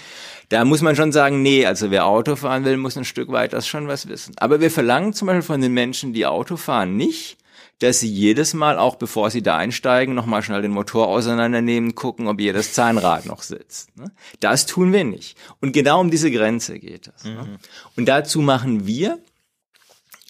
[0.48, 3.52] Da muss man schon sagen, nee, also wer Auto fahren will, muss ein Stück weit
[3.52, 4.34] das schon was wissen.
[4.38, 7.36] Aber wir verlangen zum Beispiel von den Menschen, die Auto fahren, nicht,
[7.80, 12.28] dass sie jedes Mal, auch bevor sie da einsteigen, nochmal schnell den Motor auseinandernehmen, gucken,
[12.28, 13.96] ob jedes Zahnrad noch sitzt.
[13.96, 14.10] Ne?
[14.40, 15.36] Das tun wir nicht.
[15.60, 17.24] Und genau um diese Grenze geht es.
[17.24, 17.42] Ne?
[17.42, 17.58] Mhm.
[17.96, 19.18] Und dazu machen wir,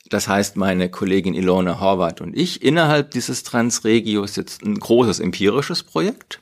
[0.08, 5.82] das heißt meine Kollegin Ilona Horvath und ich, innerhalb dieses Transregios jetzt ein großes empirisches
[5.82, 6.40] Projekt.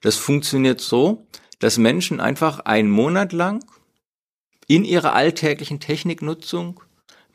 [0.00, 1.26] Das funktioniert so,
[1.58, 3.64] dass Menschen einfach einen Monat lang
[4.68, 6.80] in ihrer alltäglichen Techniknutzung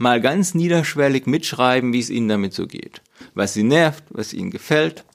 [0.03, 3.01] mal ganz niederschwellig mitschreiben, wie es ihnen damit so geht.
[3.33, 5.05] Was sie nervt, was ihnen gefällt,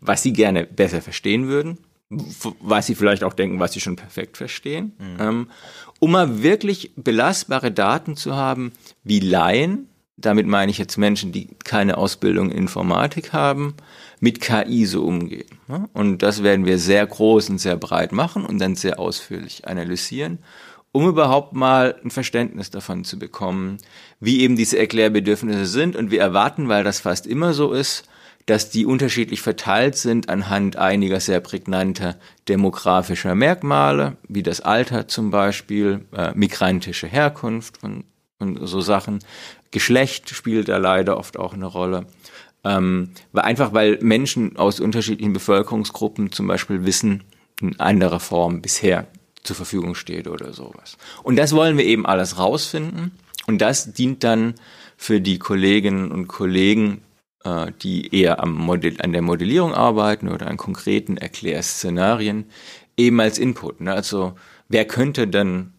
[0.00, 1.78] was sie gerne besser verstehen würden,
[2.60, 5.16] was sie vielleicht auch denken, was sie schon perfekt verstehen, mhm.
[5.20, 5.50] ähm,
[6.00, 8.72] um mal wirklich belastbare Daten zu haben,
[9.04, 13.74] wie Laien, damit meine ich jetzt Menschen, die keine Ausbildung in Informatik haben,
[14.18, 15.58] mit KI so umgehen.
[15.92, 20.38] Und das werden wir sehr groß und sehr breit machen und dann sehr ausführlich analysieren,
[20.92, 23.78] um überhaupt mal ein Verständnis davon zu bekommen,
[24.20, 25.96] wie eben diese Erklärbedürfnisse sind.
[25.96, 28.08] Und wir erwarten, weil das fast immer so ist,
[28.46, 32.16] dass die unterschiedlich verteilt sind anhand einiger sehr prägnanter
[32.48, 38.04] demografischer Merkmale, wie das Alter zum Beispiel, äh, migrantische Herkunft und,
[38.38, 39.18] und so Sachen.
[39.72, 42.06] Geschlecht spielt da leider oft auch eine Rolle.
[42.64, 47.24] Ähm, weil einfach weil Menschen aus unterschiedlichen Bevölkerungsgruppen zum Beispiel Wissen
[47.60, 49.06] in anderer Form bisher
[49.46, 50.96] zur Verfügung steht oder sowas.
[51.22, 53.12] Und das wollen wir eben alles rausfinden.
[53.46, 54.54] Und das dient dann
[54.96, 57.02] für die Kolleginnen und Kollegen,
[57.44, 62.46] äh, die eher am Modell, an der Modellierung arbeiten oder an konkreten Erklärszenarien,
[62.96, 63.80] eben als Input.
[63.80, 63.92] Ne?
[63.92, 64.34] Also
[64.68, 65.72] wer könnte dann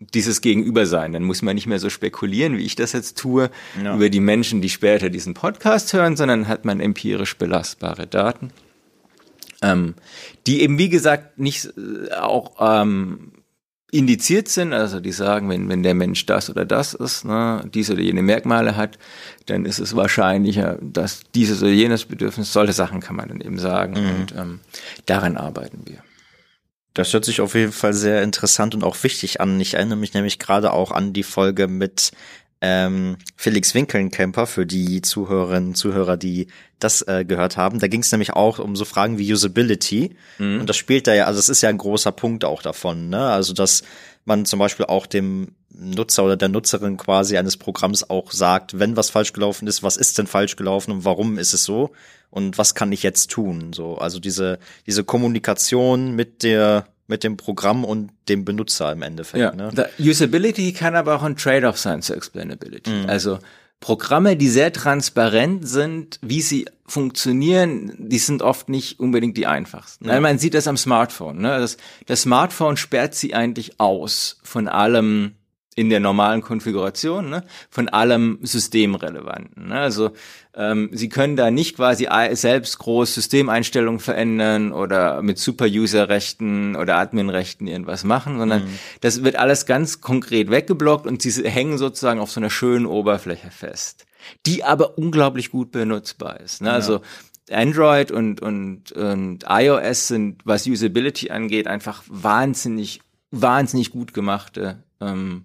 [0.00, 1.12] dieses Gegenüber sein.
[1.12, 3.50] Dann muss man nicht mehr so spekulieren, wie ich das jetzt tue,
[3.82, 3.94] ja.
[3.94, 8.50] über die Menschen, die später diesen Podcast hören, sondern hat man empirisch belastbare Daten,
[9.62, 9.94] ähm,
[10.46, 13.32] die eben, wie gesagt, nicht äh, auch ähm,
[13.92, 17.94] indiziert sind, also die sagen, wenn, wenn der Mensch das oder das ist, ne, diese
[17.94, 18.98] oder jene Merkmale hat,
[19.46, 23.58] dann ist es wahrscheinlicher, dass dieses oder jenes Bedürfnis, solche Sachen kann man dann eben
[23.58, 24.20] sagen mhm.
[24.20, 24.60] und ähm,
[25.06, 25.98] daran arbeiten wir.
[26.94, 29.60] Das hört sich auf jeden Fall sehr interessant und auch wichtig an.
[29.60, 32.10] Ich erinnere mich nämlich gerade auch an die Folge mit
[32.60, 37.78] ähm, Felix Winkelnkemper für die Zuhörerinnen und Zuhörer, die das äh, gehört haben.
[37.78, 40.16] Da ging es nämlich auch um so Fragen wie Usability.
[40.38, 40.60] Mhm.
[40.60, 43.30] Und das spielt da ja, also es ist ja ein großer Punkt auch davon, ne?
[43.30, 43.82] Also dass
[44.24, 48.96] man zum Beispiel auch dem Nutzer oder der Nutzerin quasi eines Programms auch sagt, wenn
[48.96, 51.92] was falsch gelaufen ist, was ist denn falsch gelaufen und warum ist es so
[52.28, 53.72] und was kann ich jetzt tun?
[53.72, 59.42] So, also diese diese Kommunikation mit der mit dem Programm und dem Benutzer im Endeffekt.
[59.42, 59.54] Ja.
[59.54, 59.90] Ne?
[59.98, 62.90] Usability kann aber auch ein Trade-off sein zur Explainability.
[62.90, 63.10] Mhm.
[63.10, 63.38] Also
[63.80, 70.06] Programme, die sehr transparent sind, wie sie funktionieren, die sind oft nicht unbedingt die einfachsten.
[70.08, 70.20] Ja.
[70.20, 71.38] Man sieht das am Smartphone.
[71.40, 71.58] Ne?
[71.58, 75.32] Das, das Smartphone sperrt sie eigentlich aus von allem,
[75.76, 79.68] in der normalen Konfiguration ne, von allem Systemrelevanten.
[79.68, 79.78] Ne?
[79.78, 80.10] Also
[80.54, 87.68] ähm, Sie können da nicht quasi selbst groß Systemeinstellungen verändern oder mit Super-User-Rechten oder Admin-Rechten
[87.68, 88.78] irgendwas machen, sondern mhm.
[89.00, 93.52] das wird alles ganz konkret weggeblockt und Sie hängen sozusagen auf so einer schönen Oberfläche
[93.52, 94.06] fest,
[94.46, 96.62] die aber unglaublich gut benutzbar ist.
[96.62, 96.68] Ne?
[96.68, 96.74] Ja.
[96.74, 97.00] Also
[97.48, 105.44] Android und, und, und iOS sind, was Usability angeht, einfach wahnsinnig, wahnsinnig gut gemachte ähm,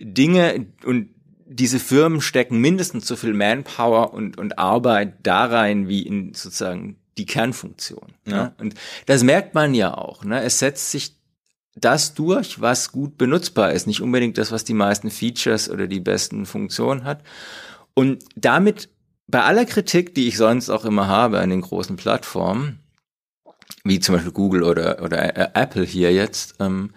[0.00, 1.10] Dinge und
[1.46, 6.96] diese Firmen stecken mindestens so viel Manpower und, und Arbeit da rein wie in sozusagen
[7.18, 8.14] die Kernfunktion.
[8.24, 8.32] Ne?
[8.32, 8.54] Ja.
[8.58, 8.74] Und
[9.06, 10.24] das merkt man ja auch.
[10.24, 10.42] Ne?
[10.42, 11.16] Es setzt sich
[11.74, 16.00] das durch, was gut benutzbar ist, nicht unbedingt das, was die meisten Features oder die
[16.00, 17.22] besten Funktionen hat.
[17.94, 18.88] Und damit
[19.26, 22.80] bei aller Kritik, die ich sonst auch immer habe an den großen Plattformen,
[23.84, 26.92] wie zum Beispiel Google oder, oder Apple hier jetzt, ähm,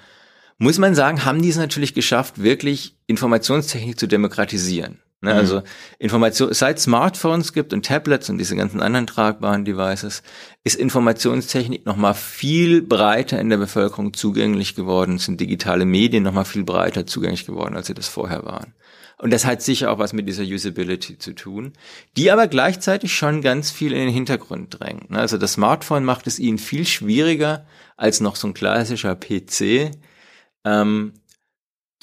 [0.63, 4.99] muss man sagen, haben die es natürlich geschafft, wirklich Informationstechnik zu demokratisieren.
[5.23, 5.39] Ne, mhm.
[5.39, 5.61] Also
[5.99, 10.21] Information, seit Smartphones gibt und Tablets und diese ganzen anderen tragbaren Devices,
[10.63, 16.63] ist Informationstechnik nochmal viel breiter in der Bevölkerung zugänglich geworden, sind digitale Medien nochmal viel
[16.63, 18.73] breiter zugänglich geworden, als sie das vorher waren.
[19.17, 21.71] Und das hat sicher auch was mit dieser Usability zu tun,
[22.17, 25.09] die aber gleichzeitig schon ganz viel in den Hintergrund drängt.
[25.09, 29.91] Ne, also das Smartphone macht es ihnen viel schwieriger als noch so ein klassischer PC,
[30.65, 31.13] ähm,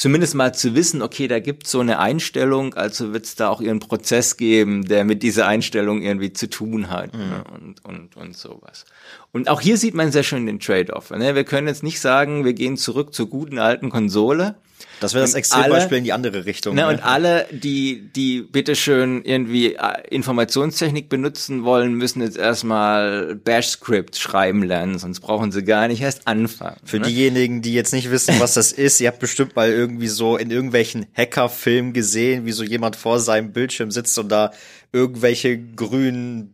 [0.01, 3.61] zumindest mal zu wissen, okay, da gibt so eine Einstellung, also wird es da auch
[3.61, 7.21] ihren Prozess geben, der mit dieser Einstellung irgendwie zu tun hat mhm.
[7.21, 8.87] ne, und, und, und sowas.
[9.31, 11.11] Und auch hier sieht man sehr schön den Trade-off.
[11.11, 11.35] Ne?
[11.35, 14.57] Wir können jetzt nicht sagen, wir gehen zurück zur guten alten Konsole,
[15.01, 16.75] das wäre das Extrembeispiel in die andere Richtung.
[16.75, 16.87] Ne?
[16.87, 19.79] Und alle, die, die bitteschön irgendwie äh,
[20.11, 26.27] Informationstechnik benutzen wollen, müssen jetzt erstmal Bash-Script schreiben lernen, sonst brauchen sie gar nicht erst
[26.27, 26.77] anfangen.
[26.85, 27.07] Für ne?
[27.07, 30.51] diejenigen, die jetzt nicht wissen, was das ist, ihr habt bestimmt mal irgendwie so in
[30.51, 34.53] irgendwelchen Hacker-Filmen gesehen, wie so jemand vor seinem Bildschirm sitzt und da
[34.93, 36.53] irgendwelche grünen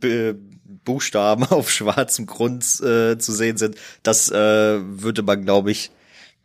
[0.86, 3.76] Buchstaben auf schwarzem Grund äh, zu sehen sind.
[4.02, 5.90] Das äh, würde man, glaube ich,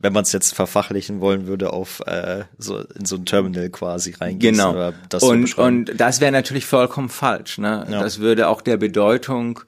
[0.02, 4.14] wenn man es jetzt verfachlichen wollen würde, auf äh, so in so ein Terminal quasi
[4.14, 4.56] reingehen.
[4.56, 4.94] Genau.
[5.22, 7.58] Und, so und das wäre natürlich vollkommen falsch.
[7.58, 7.86] Ne?
[7.90, 8.02] Ja.
[8.02, 9.62] Das würde auch der Bedeutung,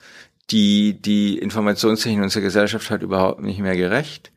[0.50, 4.32] die die Informationstechnik in unserer Gesellschaft hat, überhaupt nicht mehr gerecht.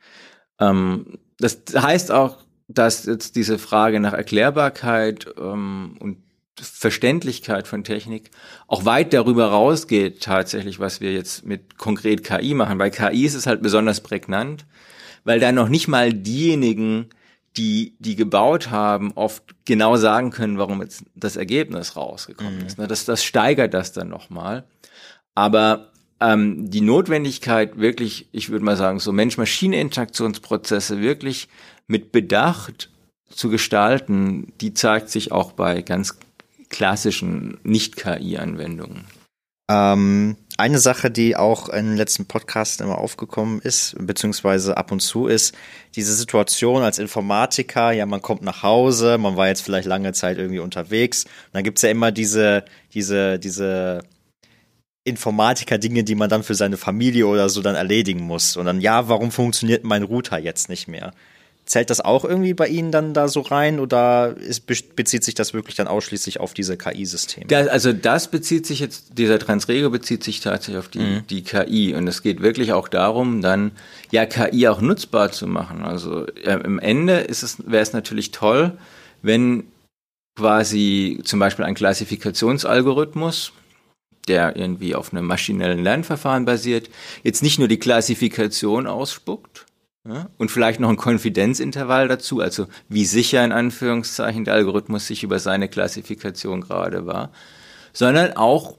[0.60, 6.18] Ähm, das heißt auch dass jetzt diese Frage nach Erklärbarkeit ähm, und
[6.58, 8.30] Verständlichkeit von Technik
[8.66, 12.78] auch weit darüber rausgeht tatsächlich, was wir jetzt mit konkret KI machen.
[12.78, 14.64] Bei KI ist es halt besonders prägnant,
[15.26, 17.10] weil da noch nicht mal diejenigen,
[17.56, 22.66] die die gebaut haben, oft genau sagen können, warum jetzt das Ergebnis rausgekommen mhm.
[22.66, 22.78] ist.
[22.78, 24.64] Ne, das, das steigert das dann nochmal.
[25.34, 31.48] Aber ähm, die Notwendigkeit wirklich, ich würde mal sagen, so Mensch-Maschine-Interaktionsprozesse wirklich
[31.88, 32.90] mit Bedacht
[33.28, 36.18] zu gestalten, die zeigt sich auch bei ganz
[36.68, 39.04] klassischen Nicht-KI-Anwendungen.
[39.68, 45.00] Ähm, eine Sache, die auch in den letzten Podcasts immer aufgekommen ist, beziehungsweise ab und
[45.00, 45.54] zu ist,
[45.96, 50.38] diese Situation als Informatiker, ja, man kommt nach Hause, man war jetzt vielleicht lange Zeit
[50.38, 54.02] irgendwie unterwegs, und dann gibt's ja immer diese, diese, diese
[55.04, 58.56] Informatiker-Dinge, die man dann für seine Familie oder so dann erledigen muss.
[58.56, 61.12] Und dann, ja, warum funktioniert mein Router jetzt nicht mehr?
[61.66, 65.52] Zählt das auch irgendwie bei Ihnen dann da so rein oder ist, bezieht sich das
[65.52, 67.68] wirklich dann ausschließlich auf diese KI-Systeme?
[67.70, 71.26] Also das bezieht sich jetzt, dieser Transrego bezieht sich tatsächlich auf die, mhm.
[71.28, 73.72] die KI und es geht wirklich auch darum, dann
[74.12, 75.82] ja KI auch nutzbar zu machen.
[75.82, 78.78] Also ja, im Ende ist es, wäre es natürlich toll,
[79.22, 79.64] wenn
[80.36, 83.52] quasi zum Beispiel ein Klassifikationsalgorithmus,
[84.28, 86.90] der irgendwie auf einem maschinellen Lernverfahren basiert,
[87.24, 89.65] jetzt nicht nur die Klassifikation ausspuckt,
[90.08, 90.28] ja?
[90.38, 95.38] Und vielleicht noch ein Konfidenzintervall dazu, also wie sicher in Anführungszeichen der Algorithmus sich über
[95.38, 97.30] seine Klassifikation gerade war,
[97.92, 98.78] sondern auch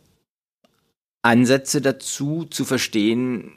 [1.21, 3.51] Ansätze dazu zu verstehen,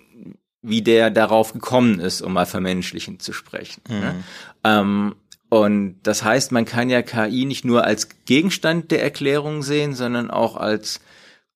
[0.62, 3.82] wie der darauf gekommen ist, um mal vermenschlichen zu sprechen.
[3.88, 4.00] Mhm.
[4.00, 4.24] Ne?
[4.64, 5.14] Ähm,
[5.48, 10.30] und das heißt, man kann ja KI nicht nur als Gegenstand der Erklärung sehen, sondern
[10.30, 11.00] auch als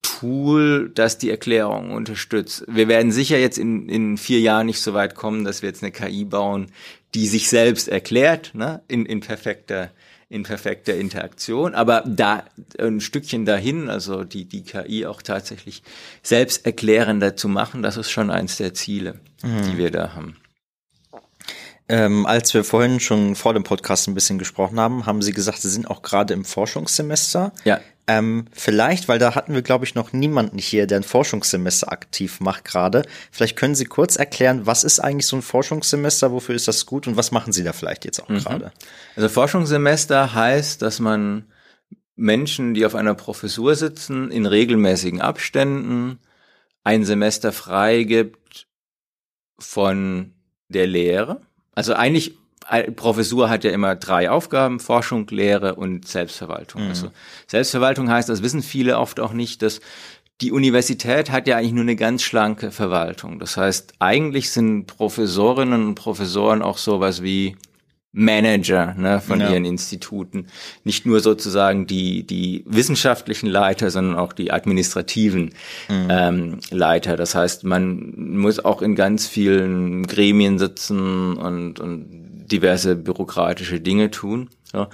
[0.05, 2.65] Tool, das die Erklärung unterstützt.
[2.69, 5.83] Wir werden sicher jetzt in, in vier Jahren nicht so weit kommen, dass wir jetzt
[5.83, 6.67] eine KI bauen,
[7.15, 9.91] die sich selbst erklärt, ne, in, in perfekter
[10.31, 12.45] in perfekter Interaktion, aber da
[12.79, 15.85] ein Stückchen dahin, also die, die KI auch tatsächlich
[16.23, 19.71] selbst erklärender zu machen, das ist schon eins der Ziele, mhm.
[19.71, 20.37] die wir da haben.
[21.89, 25.61] Ähm, als wir vorhin schon vor dem Podcast ein bisschen gesprochen haben, haben Sie gesagt,
[25.61, 27.53] Sie sind auch gerade im Forschungssemester.
[27.65, 27.81] Ja.
[28.07, 32.41] Ähm, vielleicht, weil da hatten wir, glaube ich, noch niemanden hier, der ein Forschungssemester aktiv
[32.41, 33.03] macht gerade.
[33.31, 37.07] Vielleicht können Sie kurz erklären, was ist eigentlich so ein Forschungssemester, wofür ist das gut
[37.07, 38.39] und was machen Sie da vielleicht jetzt auch mhm.
[38.39, 38.73] gerade?
[39.17, 41.47] Also Forschungssemester heißt, dass man
[42.15, 46.19] Menschen, die auf einer Professur sitzen, in regelmäßigen Abständen
[46.85, 48.67] ein Semester freigibt
[49.59, 50.35] von
[50.69, 51.41] der Lehre
[51.75, 52.37] also eigentlich,
[52.97, 56.83] Professur hat ja immer drei Aufgaben, Forschung, Lehre und Selbstverwaltung.
[56.83, 56.89] Mhm.
[56.89, 57.11] Also
[57.47, 59.81] Selbstverwaltung heißt, das wissen viele oft auch nicht, dass
[60.41, 63.39] die Universität hat ja eigentlich nur eine ganz schlanke Verwaltung.
[63.39, 67.57] Das heißt, eigentlich sind Professorinnen und Professoren auch sowas wie
[68.15, 69.51] Manager ne, von ja.
[69.51, 70.47] ihren Instituten.
[70.85, 75.51] Nicht nur sozusagen die, die wissenschaftlichen Leiter, sondern auch die administrativen
[75.89, 76.09] mhm.
[76.09, 77.17] ähm, Leiter.
[77.17, 82.24] Das heißt, man muss auch in ganz vielen Gremien sitzen und, und
[82.55, 84.49] diverse bürokratische Dinge tun.
[84.71, 84.87] So.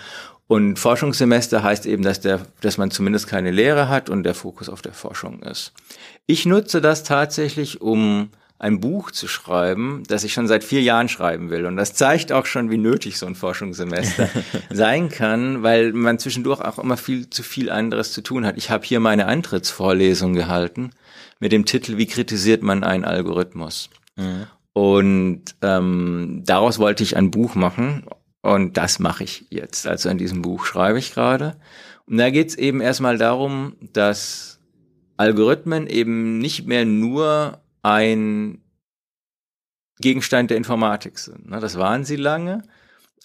[0.46, 4.68] Und Forschungssemester heißt eben, dass, der, dass man zumindest keine Lehre hat und der Fokus
[4.68, 5.72] auf der Forschung ist.
[6.26, 11.08] Ich nutze das tatsächlich, um ein Buch zu schreiben, das ich schon seit vier Jahren
[11.08, 11.66] schreiben will.
[11.66, 14.28] Und das zeigt auch schon, wie nötig so ein Forschungssemester
[14.70, 18.58] sein kann, weil man zwischendurch auch immer viel zu viel anderes zu tun hat.
[18.58, 20.90] Ich habe hier meine Antrittsvorlesung gehalten
[21.38, 23.88] mit dem Titel Wie kritisiert man einen Algorithmus?
[24.16, 24.46] Mhm.
[24.80, 28.06] Und ähm, daraus wollte ich ein Buch machen
[28.40, 29.86] und das mache ich jetzt.
[29.86, 31.56] Also in diesem Buch schreibe ich gerade.
[32.06, 34.58] Und da geht es eben erstmal darum, dass
[35.18, 38.62] Algorithmen eben nicht mehr nur ein
[40.00, 41.50] Gegenstand der Informatik sind.
[41.50, 41.60] Ne?
[41.60, 42.62] Das waren sie lange,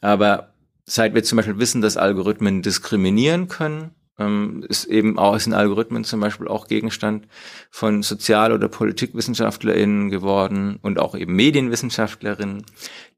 [0.01, 5.53] aber seit wir zum Beispiel wissen, dass Algorithmen diskriminieren können, ähm, ist eben auch sind
[5.53, 7.27] Algorithmen zum Beispiel auch Gegenstand
[7.69, 12.63] von Sozial- oder PolitikwissenschaftlerInnen geworden und auch eben Medienwissenschaftlerinnen,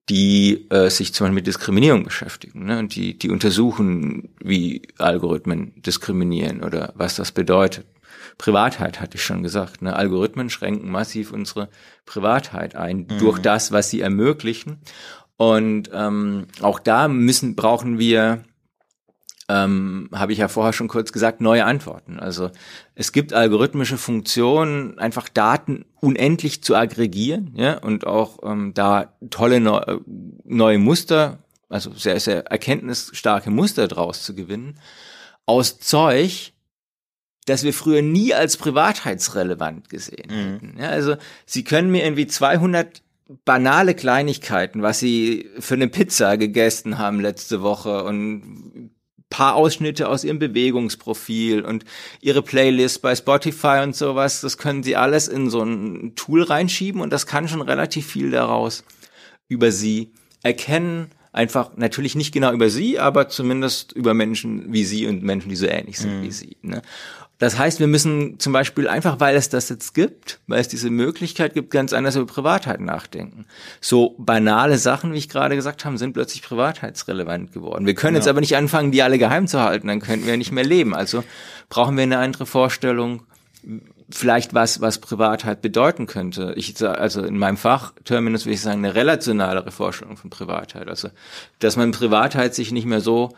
[0.10, 2.80] die äh, sich zum Beispiel mit Diskriminierung beschäftigen ne?
[2.80, 7.86] und die, die untersuchen, wie Algorithmen diskriminieren oder was das bedeutet.
[8.38, 9.82] Privatheit, hatte ich schon gesagt.
[9.82, 9.96] Ne?
[9.96, 11.70] Algorithmen schränken massiv unsere
[12.06, 13.18] Privatheit ein mhm.
[13.20, 14.80] durch das, was sie ermöglichen.
[15.38, 18.44] Und ähm, auch da müssen brauchen wir
[19.50, 22.20] ähm, habe ich ja vorher schon kurz gesagt, neue Antworten.
[22.20, 22.52] Also
[22.96, 29.60] es gibt algorithmische Funktionen, einfach Daten unendlich zu aggregieren, ja, und auch ähm, da tolle
[29.60, 30.00] neu,
[30.44, 31.40] neue Muster,
[31.70, 34.80] also sehr, sehr erkenntnisstarke Muster draus zu gewinnen,
[35.46, 36.52] aus Zeug,
[37.46, 40.54] das wir früher nie als privatheitsrelevant gesehen mhm.
[40.54, 40.76] hätten.
[40.78, 43.02] Ja, also Sie können mir irgendwie 200
[43.46, 48.92] banale Kleinigkeiten, was sie für eine Pizza gegessen haben letzte Woche und
[49.30, 51.84] paar Ausschnitte aus ihrem Bewegungsprofil und
[52.22, 57.02] ihre Playlist bei Spotify und sowas, das können sie alles in so ein Tool reinschieben
[57.02, 58.84] und das kann schon relativ viel daraus
[59.48, 60.12] über sie
[60.44, 61.12] erkennen.
[61.34, 65.56] Einfach natürlich nicht genau über sie, aber zumindest über Menschen wie sie und Menschen, die
[65.56, 66.24] so ähnlich sind mhm.
[66.24, 66.58] wie sie.
[66.62, 66.82] Ne?
[67.40, 70.90] Das heißt, wir müssen zum Beispiel einfach, weil es das jetzt gibt, weil es diese
[70.90, 73.46] Möglichkeit gibt, ganz anders über Privatheit nachdenken.
[73.80, 77.86] So banale Sachen, wie ich gerade gesagt habe, sind plötzlich privatheitsrelevant geworden.
[77.86, 78.20] Wir können ja.
[78.20, 80.96] jetzt aber nicht anfangen, die alle geheim zu halten, dann könnten wir nicht mehr leben.
[80.96, 81.24] Also
[81.70, 83.24] brauchen wir eine andere Vorstellung,
[84.10, 86.54] vielleicht was, was Privatheit bedeuten könnte.
[86.56, 90.88] Ich also in meinem Fachterminus würde ich sagen, eine relationalere Vorstellung von Privatheit.
[90.88, 91.10] Also,
[91.60, 93.36] dass man Privatheit sich nicht mehr so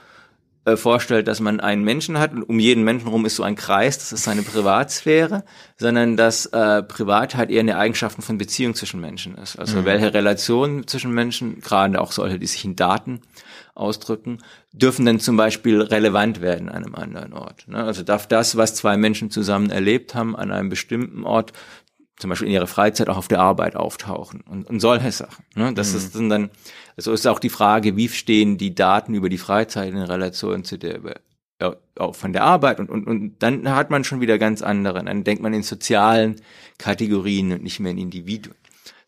[0.65, 3.55] äh, vorstellt, dass man einen Menschen hat und um jeden Menschen rum ist so ein
[3.55, 5.43] Kreis, das ist seine Privatsphäre,
[5.77, 9.57] sondern dass äh, Privatheit eher eine Eigenschaft von Beziehung zwischen Menschen ist.
[9.57, 9.85] Also mhm.
[9.85, 13.21] welche Relationen zwischen Menschen, gerade auch solche, die sich in Daten
[13.73, 14.39] ausdrücken,
[14.73, 17.67] dürfen dann zum Beispiel relevant werden an einem anderen Ort.
[17.67, 17.77] Ne?
[17.77, 21.53] Also darf das, was zwei Menschen zusammen erlebt haben, an einem bestimmten Ort
[22.19, 25.43] zum Beispiel in ihrer Freizeit auch auf der Arbeit auftauchen und, und solche Sachen.
[25.55, 25.73] Ne?
[25.73, 25.97] Das mhm.
[25.97, 26.49] ist dann,
[26.97, 30.77] also ist auch die Frage, wie stehen die Daten über die Freizeit in Relation zu
[30.77, 30.99] der
[31.61, 35.03] ja, auch von der Arbeit und, und, und dann hat man schon wieder ganz andere.
[35.03, 36.37] Dann denkt man in sozialen
[36.77, 38.55] Kategorien und nicht mehr in Individuen.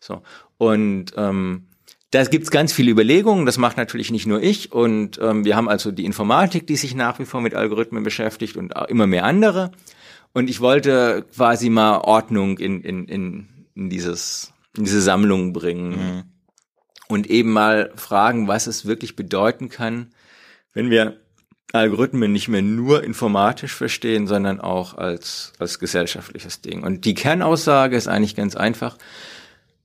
[0.00, 0.22] So
[0.58, 1.66] und ähm,
[2.10, 5.68] da gibt's ganz viele Überlegungen, das macht natürlich nicht nur ich und ähm, wir haben
[5.68, 9.72] also die Informatik, die sich nach wie vor mit Algorithmen beschäftigt und immer mehr andere.
[10.32, 15.90] Und ich wollte quasi mal Ordnung in, in, in, in, dieses, in diese Sammlung bringen.
[15.90, 16.22] Mhm.
[17.08, 20.14] Und eben mal fragen, was es wirklich bedeuten kann,
[20.72, 21.18] wenn wir
[21.72, 26.82] Algorithmen nicht mehr nur informatisch verstehen, sondern auch als, als gesellschaftliches Ding.
[26.82, 28.98] Und die Kernaussage ist eigentlich ganz einfach.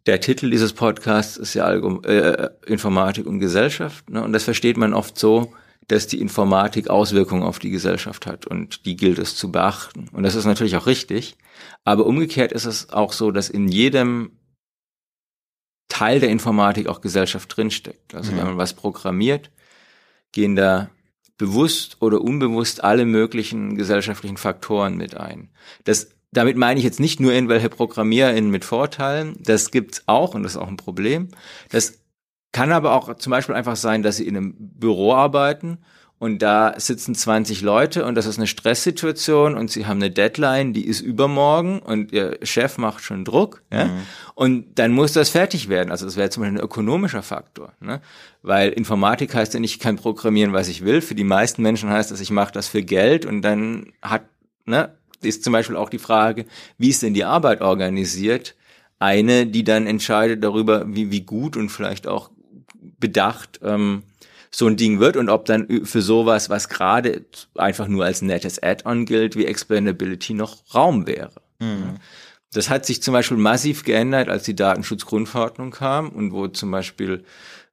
[0.06, 4.10] Der Titel dieses Podcasts ist ja Algo äh, Informatik und Gesellschaft.
[4.10, 4.24] Ne?
[4.24, 5.54] Und das versteht man oft so,
[5.88, 10.10] dass die Informatik Auswirkungen auf die Gesellschaft hat und die gilt es zu beachten.
[10.12, 11.38] Und das ist natürlich auch richtig.
[11.86, 14.32] Aber umgekehrt ist es auch so, dass in jedem
[15.88, 18.14] Teil der Informatik auch Gesellschaft drinsteckt.
[18.14, 18.38] Also mhm.
[18.38, 19.50] wenn man was programmiert,
[20.34, 20.90] gehen da
[21.38, 25.50] bewusst oder unbewusst alle möglichen gesellschaftlichen Faktoren mit ein.
[25.86, 30.44] Das, damit meine ich jetzt nicht nur irgendwelche ProgrammierInnen mit Vorteilen, das gibt's auch und
[30.44, 31.30] das ist auch ein Problem.
[31.70, 32.00] Das
[32.58, 35.78] kann aber auch zum Beispiel einfach sein, dass sie in einem Büro arbeiten
[36.18, 40.74] und da sitzen 20 Leute und das ist eine Stresssituation und sie haben eine Deadline,
[40.74, 43.62] die ist übermorgen und ihr Chef macht schon Druck.
[43.72, 43.86] Ja?
[43.86, 44.00] Mhm.
[44.34, 45.92] Und dann muss das fertig werden.
[45.92, 47.74] Also das wäre zum Beispiel ein ökonomischer Faktor.
[47.80, 48.02] Ne?
[48.42, 51.02] Weil Informatik heißt ja nicht, ich kann programmieren, was ich will.
[51.02, 54.24] Für die meisten Menschen heißt das, ich mache das für Geld und dann hat,
[54.66, 56.46] ne, ist zum Beispiel auch die Frage,
[56.80, 58.56] wie ist denn die Arbeit organisiert?
[58.98, 62.32] Eine, die dann entscheidet darüber, wie, wie gut und vielleicht auch
[63.00, 64.04] bedacht ähm,
[64.52, 67.26] so ein Ding wird und ob dann für sowas, was gerade
[67.56, 71.42] einfach nur als nettes Add-on gilt, wie Explainability noch Raum wäre.
[71.60, 71.98] Mhm.
[72.54, 77.24] Das hat sich zum Beispiel massiv geändert, als die Datenschutzgrundverordnung kam und wo zum Beispiel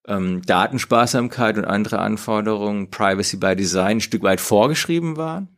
[0.07, 5.49] ähm, Datensparsamkeit und andere Anforderungen, Privacy by Design, ein Stück weit vorgeschrieben waren.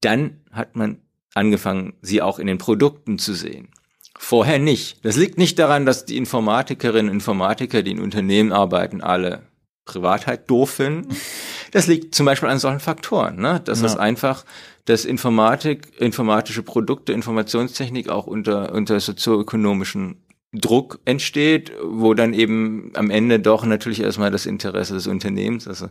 [0.00, 1.02] Dann hat man
[1.34, 3.68] angefangen, sie auch in den Produkten zu sehen.
[4.22, 5.02] Vorher nicht.
[5.02, 9.40] Das liegt nicht daran, dass die Informatikerinnen und Informatiker, die in Unternehmen arbeiten, alle
[9.86, 11.16] Privatheit doof finden.
[11.72, 13.40] Das liegt zum Beispiel an solchen Faktoren.
[13.40, 13.62] Ne?
[13.64, 13.86] Das ja.
[13.86, 14.44] ist einfach,
[14.84, 20.18] dass Informatik, informatische Produkte, Informationstechnik auch unter, unter sozioökonomischen
[20.52, 25.88] Druck entsteht, wo dann eben am Ende doch natürlich erstmal das Interesse des Unternehmens, also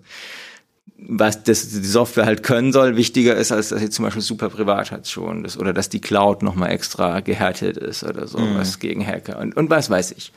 [0.98, 4.50] was das, die Software halt können soll, wichtiger ist, als dass sie zum Beispiel super
[4.50, 8.56] privatheitsschonend ist oder dass die Cloud nochmal extra gehärtet ist oder so, mhm.
[8.56, 10.32] was gegen Hacker und, und was weiß ich.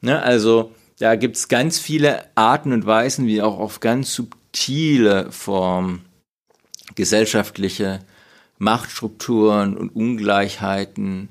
[0.00, 0.22] Ne?
[0.22, 6.02] Also da gibt's ganz viele Arten und Weisen, wie auch auf ganz subtile Form
[6.94, 8.00] gesellschaftliche
[8.58, 11.30] Machtstrukturen und Ungleichheiten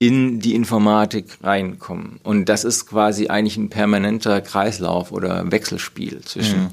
[0.00, 2.18] in die Informatik reinkommen.
[2.24, 6.70] Und das ist quasi eigentlich ein permanenter Kreislauf oder Wechselspiel zwischen mhm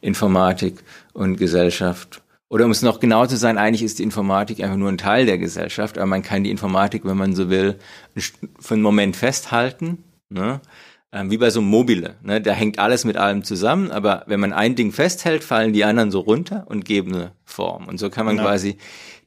[0.00, 0.82] Informatik
[1.12, 2.22] und Gesellschaft.
[2.50, 5.24] Oder um es noch genau zu sein, eigentlich ist die Informatik einfach nur ein Teil
[5.24, 7.76] der Gesellschaft, aber man kann die Informatik, wenn man so will,
[8.58, 10.02] für einen Moment festhalten.
[10.30, 10.60] Ne?
[11.12, 12.16] Ähm, wie bei so einem Mobile.
[12.22, 12.40] Ne?
[12.40, 16.10] Da hängt alles mit allem zusammen, aber wenn man ein Ding festhält, fallen die anderen
[16.10, 17.86] so runter und geben eine Form.
[17.86, 18.42] Und so kann man ja.
[18.42, 18.78] quasi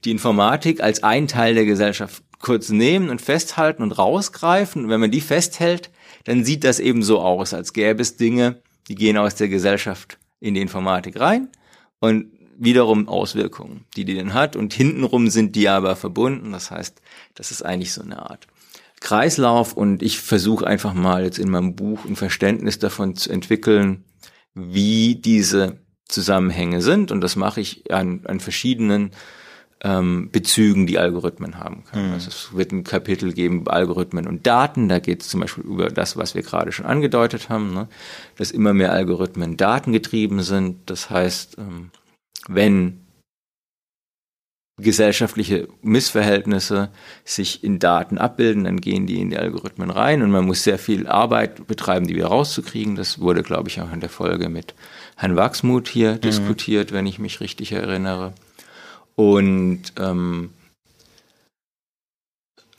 [0.04, 4.84] die Informatik als ein Teil der Gesellschaft kurz nehmen und festhalten und rausgreifen.
[4.84, 5.92] Und wenn man die festhält,
[6.26, 10.18] dann sieht das eben so aus, als gäbe es Dinge, die gehen aus der Gesellschaft
[10.44, 11.48] in die Informatik rein
[12.00, 12.26] und
[12.58, 14.56] wiederum Auswirkungen, die die dann hat.
[14.56, 16.52] Und hintenrum sind die aber verbunden.
[16.52, 17.02] Das heißt,
[17.34, 18.48] das ist eigentlich so eine Art
[19.00, 19.74] Kreislauf.
[19.74, 24.04] Und ich versuche einfach mal jetzt in meinem Buch ein Verständnis davon zu entwickeln,
[24.54, 25.80] wie diese
[26.10, 27.12] Zusammenhänge sind.
[27.12, 29.12] Und das mache ich an, an verschiedenen
[29.84, 32.08] ähm, Bezügen, die Algorithmen haben können.
[32.08, 32.14] Mhm.
[32.14, 35.90] Also es wird ein Kapitel geben, Algorithmen und Daten, da geht es zum Beispiel über
[35.90, 37.88] das, was wir gerade schon angedeutet haben, ne?
[38.38, 40.90] dass immer mehr Algorithmen datengetrieben sind.
[40.90, 41.92] Das heißt, ähm,
[42.48, 43.02] wenn
[44.82, 46.90] gesellschaftliche Missverhältnisse
[47.24, 50.80] sich in Daten abbilden, dann gehen die in die Algorithmen rein und man muss sehr
[50.80, 52.96] viel Arbeit betreiben, die wieder rauszukriegen.
[52.96, 54.74] Das wurde, glaube ich, auch in der Folge mit
[55.16, 56.22] Herrn Wachsmuth hier mhm.
[56.22, 58.34] diskutiert, wenn ich mich richtig erinnere.
[59.16, 60.50] Und ähm,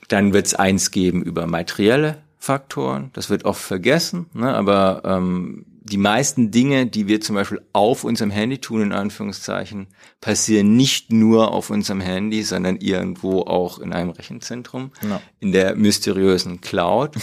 [0.07, 3.09] dann wird es eins geben über materielle Faktoren.
[3.13, 4.53] Das wird oft vergessen, ne?
[4.53, 9.87] aber ähm, die meisten Dinge, die wir zum Beispiel auf unserem Handy tun, in Anführungszeichen,
[10.19, 15.21] passieren nicht nur auf unserem Handy, sondern irgendwo auch in einem Rechenzentrum, no.
[15.39, 17.15] in der mysteriösen Cloud.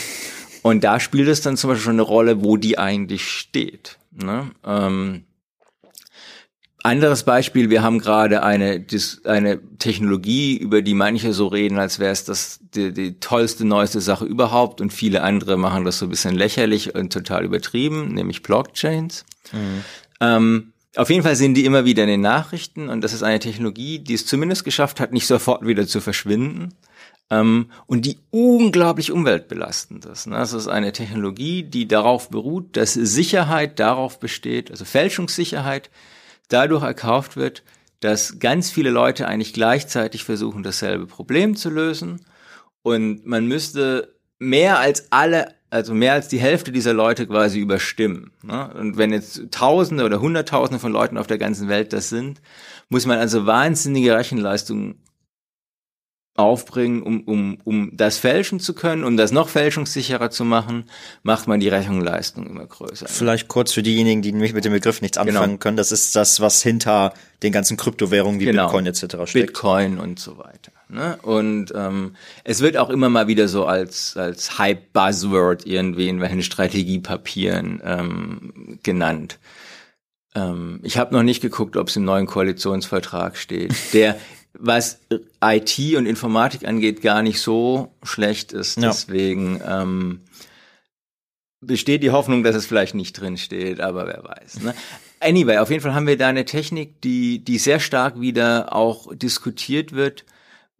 [0.63, 3.99] Und da spielt es dann zum Beispiel schon eine Rolle, wo die eigentlich steht.
[4.13, 4.53] Ne?
[4.65, 5.25] Ähm,
[6.83, 8.85] anderes Beispiel, wir haben gerade eine,
[9.25, 14.01] eine Technologie, über die manche so reden, als wäre es das die, die tollste, neueste
[14.01, 18.43] Sache überhaupt und viele andere machen das so ein bisschen lächerlich und total übertrieben, nämlich
[18.43, 19.25] Blockchains.
[19.53, 19.85] Mhm.
[20.21, 23.39] Ähm, auf jeden Fall sind die immer wieder in den Nachrichten und das ist eine
[23.39, 26.75] Technologie, die es zumindest geschafft hat, nicht sofort wieder zu verschwinden
[27.31, 30.27] ähm, und die unglaublich umweltbelastend ist.
[30.27, 30.37] Ne?
[30.37, 35.91] Das ist eine Technologie, die darauf beruht, dass Sicherheit darauf besteht, also Fälschungssicherheit
[36.49, 37.63] dadurch erkauft wird,
[38.01, 42.25] dass ganz viele Leute eigentlich gleichzeitig versuchen, dasselbe Problem zu lösen.
[42.83, 48.33] Und man müsste mehr als alle, also mehr als die Hälfte dieser Leute quasi überstimmen.
[48.43, 48.75] Ne?
[48.75, 52.43] Und wenn jetzt Tausende oder Hunderttausende von Leuten auf der ganzen Welt das sind,
[52.89, 55.01] muss man also wahnsinnige Rechenleistungen
[56.35, 60.85] aufbringen, um, um, um das fälschen zu können, um das noch fälschungssicherer zu machen,
[61.23, 63.07] macht man die Rechenleistung immer größer.
[63.07, 65.29] Vielleicht kurz für diejenigen, die nämlich mit dem Begriff nichts genau.
[65.29, 65.59] anfangen genau.
[65.59, 67.13] können, das ist das, was hinter
[67.43, 68.65] den ganzen Kryptowährungen wie genau.
[68.65, 69.03] Bitcoin etc.
[69.25, 69.33] steckt.
[69.33, 70.73] Bitcoin und so weiter.
[70.89, 71.19] Ne?
[71.21, 76.43] Und ähm, es wird auch immer mal wieder so als, als Hype-Buzzword irgendwie in welchen
[76.43, 79.39] Strategiepapieren ähm, genannt.
[80.35, 83.75] Ähm, ich habe noch nicht geguckt, ob es im neuen Koalitionsvertrag steht.
[83.93, 84.17] Der
[84.55, 85.01] was
[85.43, 88.79] IT und Informatik angeht, gar nicht so schlecht ist.
[88.79, 88.89] Ja.
[88.89, 90.21] Deswegen ähm,
[91.61, 94.61] besteht die Hoffnung, dass es vielleicht nicht drin steht, aber wer weiß.
[94.61, 94.75] Ne?
[95.21, 99.15] Anyway, auf jeden Fall haben wir da eine Technik, die, die sehr stark wieder auch
[99.15, 100.25] diskutiert wird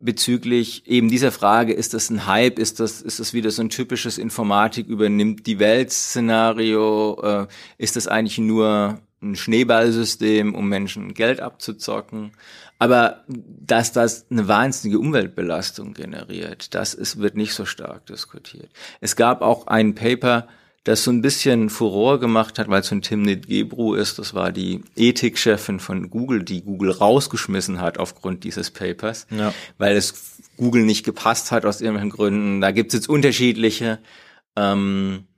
[0.03, 3.71] bezüglich eben dieser Frage, ist das ein Hype, ist das, ist das wieder so ein
[3.71, 7.47] typisches Informatik übernimmt die Welt-Szenario, äh,
[7.79, 12.33] ist das eigentlich nur ein Schneeballsystem, um Menschen Geld abzuzocken?
[12.83, 18.71] Aber dass das eine wahnsinnige Umweltbelastung generiert, das ist, wird nicht so stark diskutiert.
[19.01, 20.49] Es gab auch ein Paper,
[20.83, 24.19] das so ein bisschen Furore gemacht hat, weil es von Timnit Gebru ist.
[24.19, 29.55] Das war die Ethikchefin von Google, die Google rausgeschmissen hat aufgrund dieses Papers, ja.
[29.79, 32.61] weil es Google nicht gepasst hat aus irgendwelchen Gründen.
[32.61, 34.01] Da gibt es jetzt unterschiedliche
[34.57, 35.29] ähm,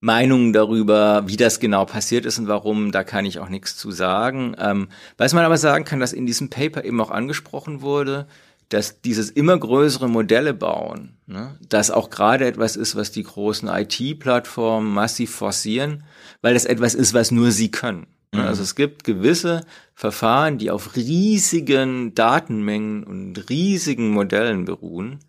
[0.00, 3.90] Meinungen darüber, wie das genau passiert ist und warum, da kann ich auch nichts zu
[3.90, 4.54] sagen.
[4.58, 8.26] Ähm, was man aber sagen kann, dass in diesem Paper eben auch angesprochen wurde,
[8.68, 13.68] dass dieses immer größere Modelle bauen, ne, das auch gerade etwas ist, was die großen
[13.68, 16.04] IT-Plattformen massiv forcieren,
[16.42, 18.06] weil das etwas ist, was nur sie können.
[18.32, 18.42] Ne?
[18.42, 18.46] Mhm.
[18.46, 25.20] Also es gibt gewisse Verfahren, die auf riesigen Datenmengen und riesigen Modellen beruhen,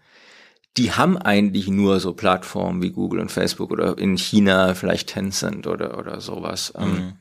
[0.80, 5.68] die haben eigentlich nur so Plattformen wie Google und Facebook oder in China vielleicht Tencent
[5.68, 6.74] oder, oder sowas.
[6.78, 7.14] Ähm, mhm.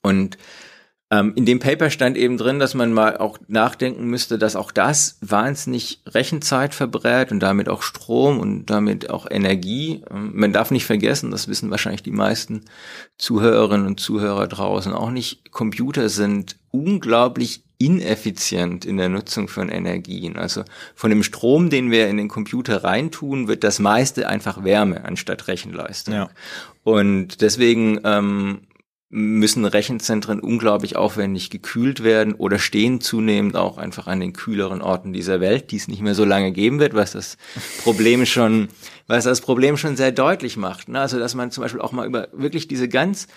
[0.00, 0.38] Und
[1.10, 4.70] ähm, in dem Paper stand eben drin, dass man mal auch nachdenken müsste, dass auch
[4.70, 10.04] das wahnsinnig Rechenzeit verbrät und damit auch Strom und damit auch Energie.
[10.08, 12.66] Ähm, man darf nicht vergessen, das wissen wahrscheinlich die meisten
[13.16, 20.36] Zuhörerinnen und Zuhörer draußen auch nicht, Computer sind unglaublich ineffizient in der Nutzung von Energien.
[20.36, 20.64] Also
[20.94, 25.46] von dem Strom, den wir in den Computer reintun, wird das meiste einfach Wärme anstatt
[25.46, 26.14] Rechenleistung.
[26.14, 26.30] Ja.
[26.82, 28.62] Und deswegen ähm,
[29.10, 35.12] müssen Rechenzentren unglaublich aufwendig gekühlt werden oder stehen zunehmend auch einfach an den kühleren Orten
[35.12, 37.38] dieser Welt, die es nicht mehr so lange geben wird, was das
[37.84, 38.68] Problem schon,
[39.06, 40.88] was das Problem schon sehr deutlich macht.
[40.88, 41.00] Ne?
[41.00, 43.28] Also dass man zum Beispiel auch mal über wirklich diese ganz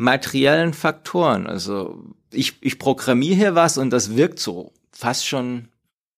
[0.00, 1.46] materiellen Faktoren.
[1.46, 5.68] Also ich, ich programmiere hier was und das wirkt so fast schon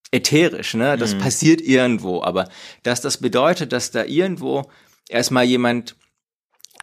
[0.09, 0.95] ätherisch, ne?
[0.97, 1.19] Das mhm.
[1.19, 2.47] passiert irgendwo, aber
[2.83, 4.69] dass das bedeutet, dass da irgendwo
[5.09, 5.97] erstmal jemand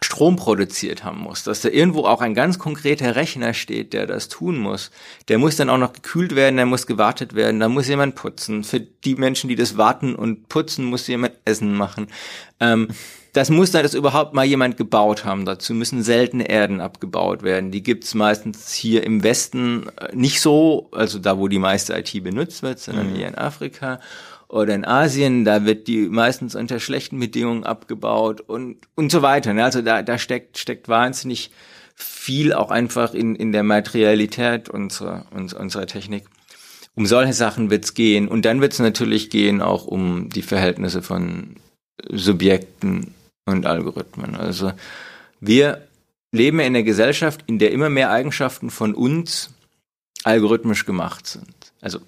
[0.03, 4.29] Strom produziert haben muss, dass da irgendwo auch ein ganz konkreter Rechner steht, der das
[4.29, 4.91] tun muss.
[5.27, 8.63] Der muss dann auch noch gekühlt werden, der muss gewartet werden, da muss jemand putzen.
[8.63, 12.07] Für die Menschen, die das warten und putzen, muss jemand Essen machen.
[12.59, 12.89] Ähm,
[13.33, 15.45] das muss dann das überhaupt mal jemand gebaut haben.
[15.45, 17.71] Dazu müssen seltene Erden abgebaut werden.
[17.71, 22.23] Die gibt's meistens hier im Westen äh, nicht so, also da, wo die meiste IT
[22.23, 23.19] benutzt wird, sondern mhm.
[23.19, 23.99] eher in Afrika
[24.49, 29.53] oder in Asien, da wird die meistens unter schlechten Bedingungen abgebaut und, und so weiter.
[29.53, 29.63] Ne?
[29.63, 31.51] Also da, da steckt, steckt wahnsinnig
[31.95, 36.25] viel auch einfach in, in der Materialität unserer, unserer Technik.
[36.95, 38.27] Um solche Sachen wird's gehen.
[38.27, 41.55] Und dann wird's natürlich gehen auch um die Verhältnisse von
[42.09, 43.13] Subjekten
[43.45, 44.35] und Algorithmen.
[44.35, 44.73] Also
[45.39, 45.87] wir
[46.31, 49.49] leben in einer Gesellschaft, in der immer mehr Eigenschaften von uns
[50.23, 51.73] algorithmisch gemacht sind.
[51.81, 51.99] Also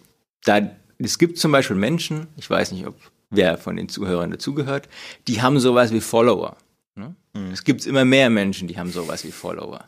[0.43, 0.61] da
[0.99, 2.95] es gibt zum Beispiel Menschen, ich weiß nicht, ob
[3.29, 4.87] wer von den Zuhörern dazugehört,
[5.27, 6.55] die haben sowas wie Follower.
[6.95, 7.15] Ne?
[7.33, 7.51] Mhm.
[7.51, 9.85] Es gibt immer mehr Menschen, die haben sowas wie Follower.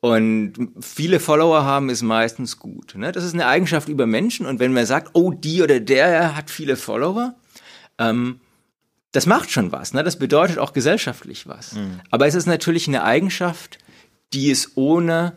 [0.00, 2.94] Und viele Follower haben ist meistens gut.
[2.96, 3.12] Ne?
[3.12, 4.46] Das ist eine Eigenschaft über Menschen.
[4.46, 7.34] Und wenn man sagt, oh, die oder der hat viele Follower,
[7.98, 8.40] ähm,
[9.12, 9.94] das macht schon was.
[9.94, 10.02] Ne?
[10.02, 11.74] Das bedeutet auch gesellschaftlich was.
[11.74, 12.00] Mhm.
[12.10, 13.78] Aber es ist natürlich eine Eigenschaft,
[14.32, 15.36] die es ohne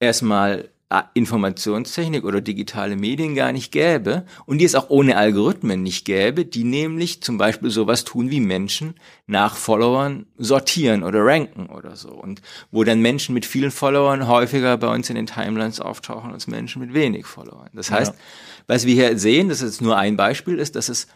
[0.00, 0.68] erstmal
[1.12, 6.46] Informationstechnik oder digitale Medien gar nicht gäbe und die es auch ohne Algorithmen nicht gäbe,
[6.46, 8.94] die nämlich zum Beispiel sowas tun wie Menschen
[9.26, 12.40] nach Followern sortieren oder ranken oder so und
[12.70, 16.80] wo dann Menschen mit vielen Followern häufiger bei uns in den Timelines auftauchen als Menschen
[16.80, 17.68] mit wenig Followern.
[17.74, 18.20] Das heißt, ja.
[18.66, 21.06] was wir hier sehen, das ist nur ein Beispiel, ist, dass es,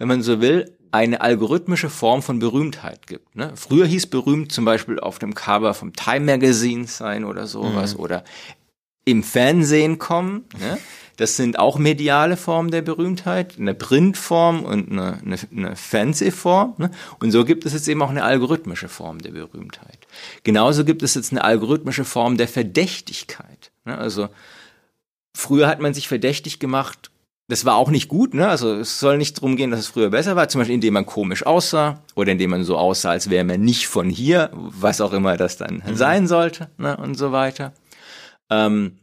[0.00, 3.36] wenn man so will, eine algorithmische Form von Berühmtheit gibt.
[3.36, 3.52] Ne?
[3.54, 8.00] Früher hieß berühmt zum Beispiel auf dem Cover vom Time Magazine sein oder sowas mhm.
[8.00, 8.24] oder
[9.04, 10.46] im Fernsehen kommen.
[10.58, 10.78] Ne?
[11.18, 16.74] Das sind auch mediale Formen der Berühmtheit, eine Printform und eine, eine, eine Fernsehform.
[16.78, 16.90] Ne?
[17.18, 19.98] Und so gibt es jetzt eben auch eine algorithmische Form der Berühmtheit.
[20.44, 23.70] Genauso gibt es jetzt eine algorithmische Form der Verdächtigkeit.
[23.84, 23.98] Ne?
[23.98, 24.30] Also
[25.36, 27.10] früher hat man sich verdächtig gemacht,
[27.50, 28.48] das war auch nicht gut, ne?
[28.48, 31.06] Also es soll nicht darum gehen, dass es früher besser war, zum Beispiel indem man
[31.06, 35.12] komisch aussah oder indem man so aussah, als wäre man nicht von hier, was auch
[35.12, 35.96] immer das dann mhm.
[35.96, 36.96] sein sollte, ne?
[36.96, 37.72] Und so weiter
[38.50, 38.98] ähm,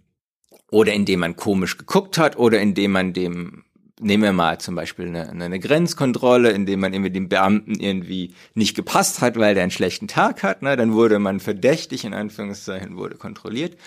[0.70, 3.64] oder indem man komisch geguckt hat oder indem man dem
[4.00, 8.76] nehmen wir mal zum Beispiel eine, eine Grenzkontrolle, indem man irgendwie dem Beamten irgendwie nicht
[8.76, 12.98] gepasst hat, weil der einen schlechten Tag hat, ne, dann wurde man verdächtig, in Anführungszeichen,
[12.98, 13.78] wurde kontrolliert.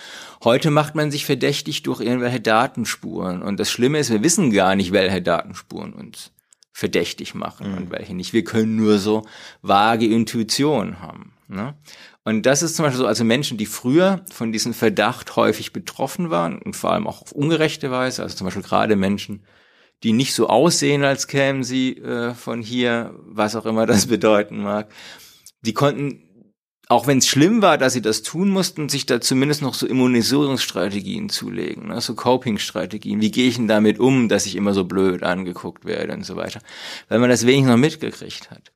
[0.42, 3.42] Heute macht man sich verdächtig durch irgendwelche Datenspuren.
[3.42, 6.32] Und das Schlimme ist, wir wissen gar nicht, welche Datenspuren uns
[6.72, 7.76] verdächtig machen mhm.
[7.76, 8.32] und welche nicht.
[8.32, 9.26] Wir können nur so
[9.62, 11.32] vage Intuitionen haben.
[11.46, 11.74] Ne?
[12.24, 16.30] Und das ist zum Beispiel so, also Menschen, die früher von diesem Verdacht häufig betroffen
[16.30, 19.42] waren und vor allem auch auf ungerechte Weise, also zum Beispiel gerade Menschen,
[20.02, 24.62] die nicht so aussehen, als kämen sie äh, von hier, was auch immer das bedeuten
[24.62, 24.90] mag,
[25.62, 26.22] die konnten,
[26.88, 29.86] auch wenn es schlimm war, dass sie das tun mussten, sich da zumindest noch so
[29.86, 32.00] Immunisierungsstrategien zulegen, ne?
[32.00, 33.20] so Coping-Strategien.
[33.20, 36.36] Wie gehe ich denn damit um, dass ich immer so blöd angeguckt werde und so
[36.36, 36.60] weiter,
[37.08, 38.72] weil man das wenig noch mitgekriegt hat.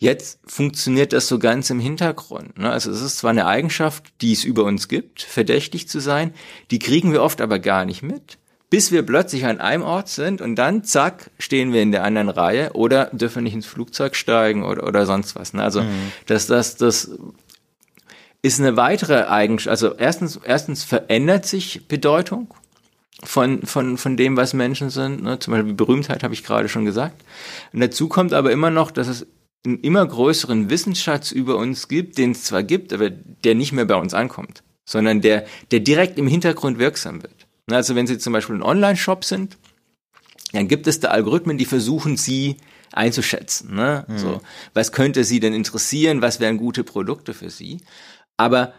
[0.00, 2.56] Jetzt funktioniert das so ganz im Hintergrund.
[2.56, 2.70] Ne?
[2.70, 6.32] Also es ist zwar eine Eigenschaft, die es über uns gibt, verdächtig zu sein,
[6.70, 8.38] die kriegen wir oft aber gar nicht mit,
[8.70, 12.28] bis wir plötzlich an einem Ort sind und dann, zack, stehen wir in der anderen
[12.28, 15.54] Reihe oder dürfen nicht ins Flugzeug steigen oder, oder sonst was.
[15.54, 15.62] Ne?
[15.62, 16.12] Also mhm.
[16.26, 17.10] das, das, das
[18.42, 19.70] ist eine weitere Eigenschaft.
[19.70, 22.52] Also erstens, erstens verändert sich Bedeutung
[23.24, 25.22] von, von, von dem, was Menschen sind.
[25.22, 25.38] Ne?
[25.38, 27.24] Zum Beispiel Berühmtheit habe ich gerade schon gesagt.
[27.72, 29.26] Und dazu kommt aber immer noch, dass es
[29.64, 33.86] einen immer größeren Wissensschatz über uns gibt, den es zwar gibt, aber der nicht mehr
[33.86, 37.37] bei uns ankommt, sondern der, der direkt im Hintergrund wirksam wird.
[37.70, 39.56] Also wenn Sie zum Beispiel ein Online-Shop sind,
[40.52, 42.56] dann gibt es da Algorithmen, die versuchen, Sie
[42.92, 43.74] einzuschätzen.
[43.74, 44.04] Ne?
[44.08, 44.18] Mhm.
[44.18, 44.40] So,
[44.74, 46.22] was könnte Sie denn interessieren?
[46.22, 47.80] Was wären gute Produkte für Sie?
[48.36, 48.72] Aber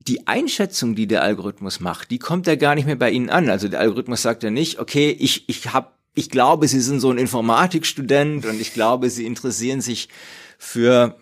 [0.00, 3.50] die Einschätzung, die der Algorithmus macht, die kommt ja gar nicht mehr bei Ihnen an.
[3.50, 7.10] Also der Algorithmus sagt ja nicht, okay, ich, ich habe ich glaube, Sie sind so
[7.10, 10.08] ein Informatikstudent und ich glaube, Sie interessieren sich
[10.58, 11.16] für,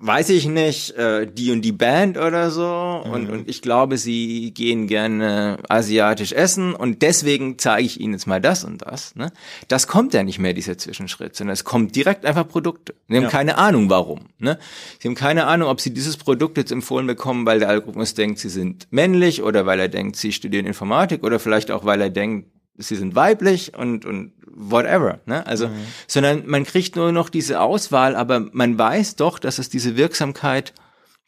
[0.00, 3.02] weiß ich nicht, äh, die und die Band oder so.
[3.04, 3.12] Mhm.
[3.12, 8.26] Und, und ich glaube, Sie gehen gerne asiatisch essen und deswegen zeige ich Ihnen jetzt
[8.26, 9.14] mal das und das.
[9.16, 9.32] Ne?
[9.68, 12.94] Das kommt ja nicht mehr, dieser Zwischenschritt, sondern es kommt direkt einfach Produkte.
[13.08, 13.28] Sie haben ja.
[13.28, 14.26] keine Ahnung, warum.
[14.38, 14.58] Ne?
[15.00, 18.38] Sie haben keine Ahnung, ob Sie dieses Produkt jetzt empfohlen bekommen, weil der Algorithmus denkt,
[18.38, 22.10] Sie sind männlich oder weil er denkt, Sie studieren Informatik oder vielleicht auch, weil er
[22.10, 25.20] denkt, sie sind weiblich und, und whatever.
[25.26, 25.46] Ne?
[25.46, 25.86] Also, mhm.
[26.06, 30.72] sondern man kriegt nur noch diese Auswahl, aber man weiß doch, dass es diese Wirksamkeit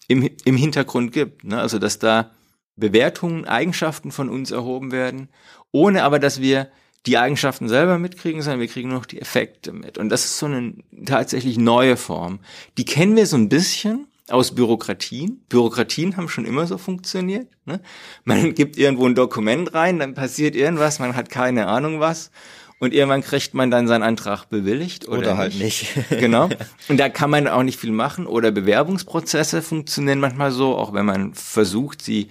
[0.09, 1.45] im, im Hintergrund gibt.
[1.45, 1.61] Ne?
[1.61, 2.31] Also, dass da
[2.77, 5.29] Bewertungen, Eigenschaften von uns erhoben werden,
[5.73, 6.69] ohne aber, dass wir
[7.07, 9.97] die Eigenschaften selber mitkriegen, sondern wir kriegen noch die Effekte mit.
[9.97, 10.75] Und das ist so eine
[11.05, 12.41] tatsächlich neue Form.
[12.79, 15.45] Die kennen wir so ein bisschen aus Bürokratien.
[15.49, 17.49] Bürokratien haben schon immer so funktioniert.
[17.65, 17.81] Ne?
[18.25, 22.31] Man gibt irgendwo ein Dokument rein, dann passiert irgendwas, man hat keine Ahnung was.
[22.79, 25.95] Und irgendwann kriegt man dann seinen Antrag bewilligt oder, Oder halt nicht.
[26.11, 26.51] genau.
[26.89, 28.27] Und da kann man auch nicht viel machen.
[28.27, 32.29] Oder Bewerbungsprozesse funktionieren manchmal so, auch wenn man versucht, sie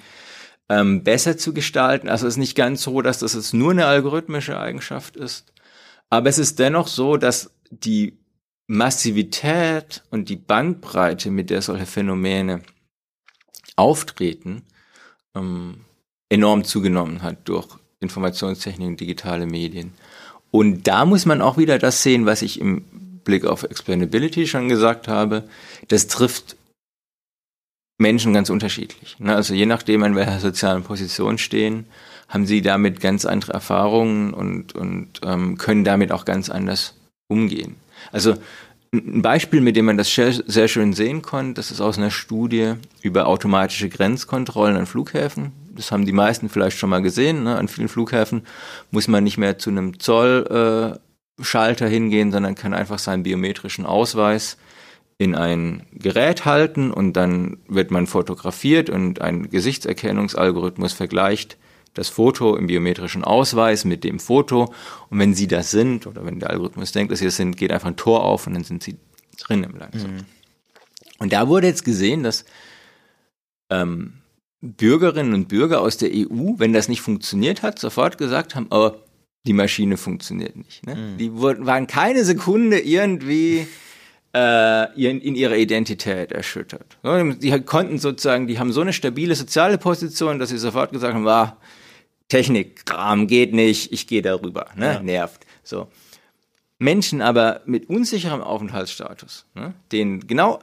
[0.70, 2.10] ähm, besser zu gestalten.
[2.10, 5.52] Also es ist nicht ganz so, dass das jetzt nur eine algorithmische Eigenschaft ist.
[6.12, 8.20] Aber es ist dennoch so, dass die
[8.68, 12.62] Massivität und die Bandbreite, mit der solche Phänomene
[13.76, 14.64] auftreten,
[15.36, 15.82] ähm,
[16.30, 17.68] enorm zugenommen hat durch
[18.00, 19.94] Informationstechnik und digitale Medien.
[20.52, 22.82] Und da muss man auch wieder das sehen, was ich im
[23.24, 25.48] Blick auf Explainability schon gesagt habe.
[25.88, 26.56] Das trifft
[27.98, 29.20] Menschen ganz unterschiedlich.
[29.20, 29.36] Ne?
[29.36, 31.86] Also je nachdem, in welcher sozialen Position stehen,
[32.28, 36.96] haben sie damit ganz andere Erfahrungen und, und ähm, können damit auch ganz anders
[37.28, 37.76] umgehen.
[38.12, 38.36] Also
[38.94, 42.74] ein Beispiel, mit dem man das sehr schön sehen konnte, das ist aus einer Studie
[43.02, 45.52] über automatische Grenzkontrollen an Flughäfen.
[45.76, 47.44] Das haben die meisten vielleicht schon mal gesehen.
[47.44, 47.58] Ne?
[47.58, 48.44] An vielen Flughäfen
[48.92, 51.00] muss man nicht mehr zu einem Zollschalter
[51.88, 54.58] äh, hingehen, sondern kann einfach seinen biometrischen Ausweis
[55.18, 61.58] in ein Gerät halten und dann wird man fotografiert und ein Gesichtserkennungsalgorithmus vergleicht
[61.96, 64.74] das Foto im biometrischen Ausweis mit dem Foto.
[65.10, 67.72] Und wenn Sie das sind, oder wenn der Algorithmus denkt, dass Sie das sind, geht
[67.72, 68.98] einfach ein Tor auf und dann sind Sie
[69.40, 69.96] drin im Land.
[69.96, 70.26] Mhm.
[71.18, 72.46] Und da wurde jetzt gesehen, dass
[73.70, 74.14] ähm,
[74.62, 78.92] Bürgerinnen und Bürger aus der EU, wenn das nicht funktioniert hat, sofort gesagt haben, oh,
[79.46, 80.86] die Maschine funktioniert nicht.
[80.86, 80.96] Ne?
[80.96, 81.18] Mhm.
[81.18, 83.68] Die wurden, waren keine Sekunde irgendwie
[84.36, 86.98] äh, in, in ihrer Identität erschüttert.
[87.04, 91.28] Die konnten sozusagen, die haben so eine stabile soziale Position, dass sie sofort gesagt haben,
[91.28, 91.58] ah,
[92.30, 94.94] Technikkram geht nicht, ich gehe darüber, ne?
[94.94, 95.00] Ja.
[95.02, 95.46] nervt.
[95.64, 95.88] So.
[96.80, 99.74] Menschen aber mit unsicherem Aufenthaltsstatus, ne?
[99.92, 100.60] denen genau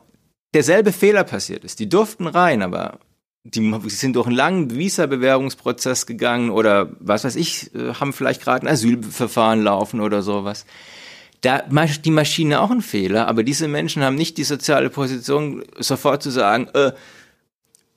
[0.54, 2.98] derselbe Fehler passiert ist, die durften rein, aber
[3.44, 8.66] die sind durch einen langen Visa-Bewerbungsprozess gegangen oder was weiß ich, äh, haben vielleicht gerade
[8.66, 10.64] ein Asylverfahren laufen oder sowas.
[11.40, 15.64] Da macht die Maschine auch einen Fehler, aber diese Menschen haben nicht die soziale Position,
[15.78, 16.92] sofort zu sagen, äh,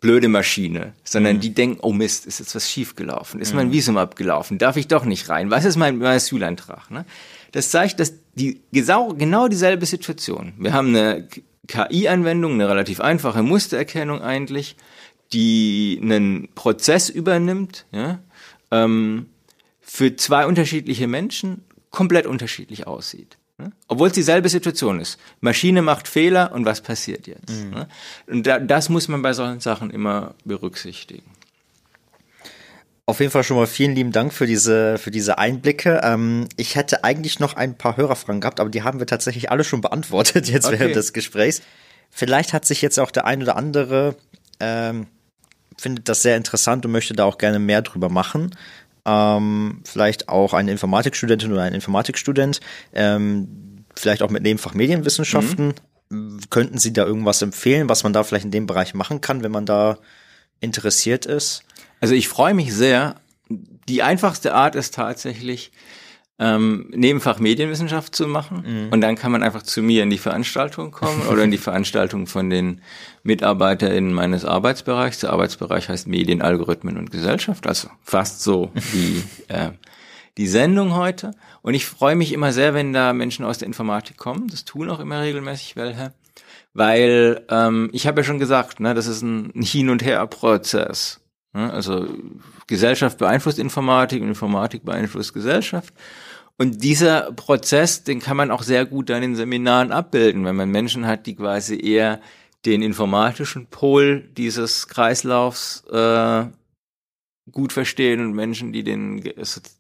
[0.06, 1.40] blöde Maschine, sondern mhm.
[1.40, 3.56] die denken, oh Mist, ist jetzt was schiefgelaufen, ist mhm.
[3.56, 6.92] mein Visum abgelaufen, darf ich doch nicht rein, was ist mein, mein Asylantrag?
[6.92, 7.06] Ne?
[7.54, 10.54] Das zeigt, dass die genau dieselbe Situation.
[10.60, 11.28] Wir haben eine
[11.68, 14.76] KI-Anwendung, eine relativ einfache Mustererkennung eigentlich,
[15.34, 18.20] die einen Prozess übernimmt, ja,
[18.70, 19.26] ähm,
[19.82, 23.38] für zwei unterschiedliche Menschen komplett unterschiedlich aussieht.
[23.58, 23.72] Ne?
[23.88, 25.18] Obwohl es dieselbe Situation ist.
[25.40, 27.50] Maschine macht Fehler und was passiert jetzt?
[27.50, 27.70] Mhm.
[27.70, 27.88] Ne?
[28.28, 31.30] Und da, das muss man bei solchen Sachen immer berücksichtigen.
[33.08, 36.02] Auf jeden Fall schon mal vielen lieben Dank für diese, für diese Einblicke.
[36.04, 39.64] Ähm, ich hätte eigentlich noch ein paar Hörerfragen gehabt, aber die haben wir tatsächlich alle
[39.64, 40.80] schon beantwortet jetzt okay.
[40.80, 41.62] während des Gesprächs.
[42.10, 44.16] Vielleicht hat sich jetzt auch der ein oder andere
[44.60, 45.08] ähm,
[45.78, 48.56] findet das sehr interessant und möchte da auch gerne mehr drüber machen
[49.06, 52.60] ähm, vielleicht auch eine Informatikstudentin oder ein Informatikstudent,
[52.94, 55.74] ähm, vielleicht auch mit Nebenfach Medienwissenschaften.
[56.10, 56.40] Mhm.
[56.50, 59.52] Könnten Sie da irgendwas empfehlen, was man da vielleicht in dem Bereich machen kann, wenn
[59.52, 59.98] man da
[60.60, 61.64] interessiert ist?
[62.00, 63.16] Also ich freue mich sehr.
[63.50, 65.72] Die einfachste Art ist tatsächlich,
[66.38, 68.64] ähm, Nebenfach Medienwissenschaft zu machen.
[68.66, 68.90] Mhm.
[68.92, 72.28] Und dann kann man einfach zu mir in die Veranstaltung kommen oder in die Veranstaltung
[72.28, 72.82] von den
[73.24, 75.20] MitarbeiterInnen meines Arbeitsbereichs.
[75.20, 79.72] Der Arbeitsbereich heißt Medien, Algorithmen und Gesellschaft, also fast so wie äh,
[80.38, 81.32] die Sendung heute.
[81.62, 84.48] Und ich freue mich immer sehr, wenn da Menschen aus der Informatik kommen.
[84.50, 86.14] Das tun auch immer regelmäßig welche.
[86.74, 91.22] Weil ähm, ich habe ja schon gesagt, ne, das ist ein Hin- und Her-Prozess.
[91.54, 91.72] Ne?
[91.72, 92.08] Also
[92.68, 95.94] Gesellschaft beeinflusst Informatik und Informatik beeinflusst Gesellschaft.
[96.58, 100.70] Und dieser Prozess, den kann man auch sehr gut dann in Seminaren abbilden, wenn man
[100.70, 102.22] Menschen hat, die quasi eher
[102.66, 106.46] den informatischen Pol dieses Kreislaufs äh,
[107.52, 109.24] gut verstehen und Menschen, die den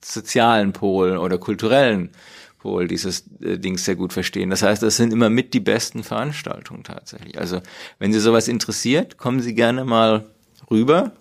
[0.01, 2.11] sozialen Pol oder kulturellen
[2.59, 4.49] Pol dieses äh, Dings sehr gut verstehen.
[4.49, 7.39] Das heißt, das sind immer mit die besten Veranstaltungen tatsächlich.
[7.39, 7.61] Also
[7.99, 10.25] wenn Sie sowas interessiert, kommen Sie gerne mal
[10.69, 11.13] rüber,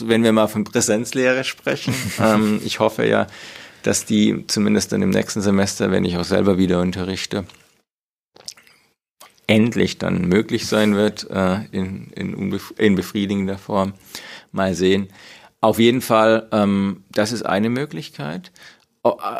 [0.00, 1.94] wenn wir mal von Präsenzlehre sprechen.
[2.20, 3.26] ähm, ich hoffe ja,
[3.82, 7.44] dass die zumindest dann im nächsten Semester, wenn ich auch selber wieder unterrichte,
[9.46, 13.94] endlich dann möglich sein wird, äh, in, in, in befriedigender Form.
[14.50, 15.08] Mal sehen.
[15.60, 18.52] Auf jeden Fall, ähm, das ist eine Möglichkeit.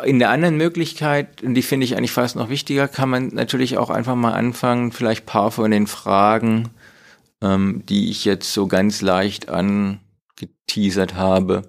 [0.03, 3.77] In der anderen Möglichkeit, und die finde ich eigentlich fast noch wichtiger, kann man natürlich
[3.77, 6.69] auch einfach mal anfangen, vielleicht paar von den Fragen,
[7.41, 11.63] ähm, die ich jetzt so ganz leicht angeteasert habe,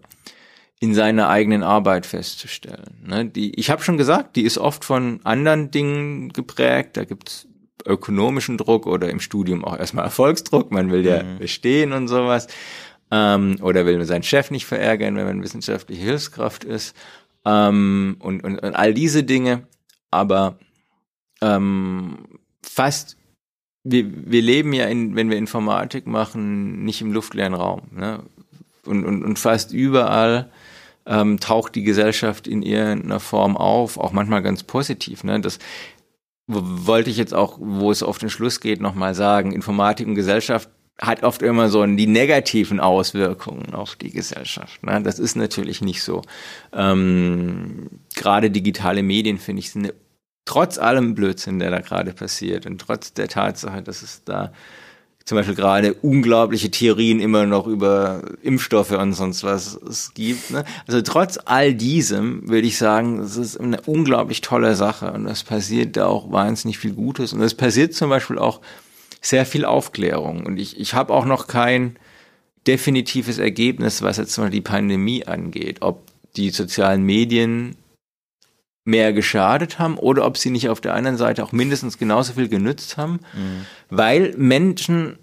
[0.85, 3.03] in seiner eigenen Arbeit festzustellen.
[3.07, 3.25] Ne?
[3.25, 6.99] Die, ich habe schon gesagt, die ist oft von anderen Dingen geprägt.
[6.99, 7.49] Da gibt's
[7.87, 10.71] ökonomischen Druck oder im Studium auch erstmal Erfolgsdruck.
[10.71, 11.39] Man will ja mhm.
[11.39, 12.49] bestehen und sowas.
[13.11, 16.95] Ähm, oder will seinen Chef nicht verärgern, wenn man wissenschaftliche Hilfskraft ist.
[17.47, 19.67] Ähm, und, und, und all diese Dinge.
[20.11, 20.59] Aber
[21.41, 22.19] ähm,
[22.63, 23.17] fast
[23.85, 27.83] wir, wir leben ja, in, wenn wir Informatik machen, nicht im luftleeren Raum.
[27.91, 28.23] Ne?
[28.85, 30.51] Und, und, und fast überall
[31.07, 35.25] ähm, taucht die Gesellschaft in irgendeiner Form auf, auch manchmal ganz positiv.
[35.25, 35.41] Ne?
[35.41, 35.59] Das
[36.47, 39.53] wollte ich jetzt auch, wo es auf den Schluss geht, nochmal sagen.
[39.53, 40.69] Informatik und Gesellschaft
[41.01, 44.83] hat oft immer so die negativen Auswirkungen auf die Gesellschaft.
[44.85, 45.03] Ne?
[45.03, 46.23] Das ist natürlich nicht so.
[46.73, 49.95] Ähm, Gerade digitale Medien finde ich eine
[50.45, 54.53] trotz allem Blödsinn, der da gerade passiert und trotz der Tatsache, dass es da
[55.25, 60.51] zum Beispiel gerade unglaubliche Theorien immer noch über Impfstoffe und sonst was es gibt.
[60.51, 60.65] Ne?
[60.87, 65.43] Also trotz all diesem würde ich sagen, es ist eine unglaublich tolle Sache und es
[65.43, 68.61] passiert da auch wahnsinnig viel Gutes und es passiert zum Beispiel auch
[69.23, 71.97] sehr viel Aufklärung und ich, ich habe auch noch kein
[72.67, 76.03] definitives Ergebnis, was jetzt mal die Pandemie angeht, ob
[76.37, 77.77] die sozialen Medien
[78.85, 82.49] mehr geschadet haben oder ob sie nicht auf der anderen Seite auch mindestens genauso viel
[82.49, 83.67] genützt haben, mhm.
[83.89, 85.19] weil Menschen,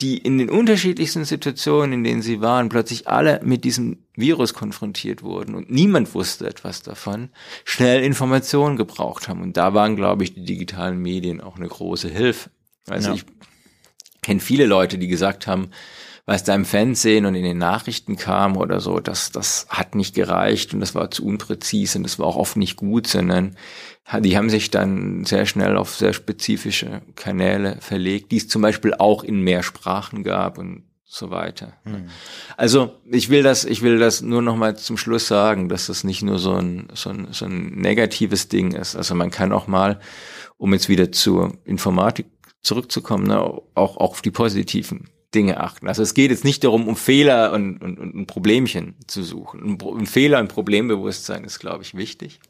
[0.00, 5.22] die in den unterschiedlichsten Situationen, in denen sie waren, plötzlich alle mit diesem Virus konfrontiert
[5.22, 7.30] wurden und niemand wusste etwas davon,
[7.64, 9.40] schnell Informationen gebraucht haben.
[9.40, 12.50] Und da waren, glaube ich, die digitalen Medien auch eine große Hilfe.
[12.88, 13.14] Also ja.
[13.14, 13.24] ich
[14.20, 15.70] kenne viele Leute, die gesagt haben,
[16.26, 20.14] was da im Fernsehen und in den Nachrichten kam oder so, das, das hat nicht
[20.14, 23.56] gereicht und das war zu unpräzise und das war auch oft nicht gut, sondern
[24.20, 28.94] die haben sich dann sehr schnell auf sehr spezifische Kanäle verlegt, die es zum Beispiel
[28.94, 31.74] auch in mehr Sprachen gab und so weiter.
[31.84, 32.06] Hm.
[32.56, 36.04] Also ich will das, ich will das nur noch mal zum Schluss sagen, dass das
[36.04, 38.96] nicht nur so ein, so ein, so ein negatives Ding ist.
[38.96, 40.00] Also man kann auch mal,
[40.56, 42.26] um jetzt wieder zur Informatik
[42.62, 45.88] zurückzukommen, ne, auch, auch auf die positiven Dinge achten.
[45.88, 49.78] Also es geht jetzt nicht darum, um Fehler und, und, und ein Problemchen zu suchen.
[49.82, 52.40] Ein, Fehler und Problembewusstsein ist, glaube ich, wichtig.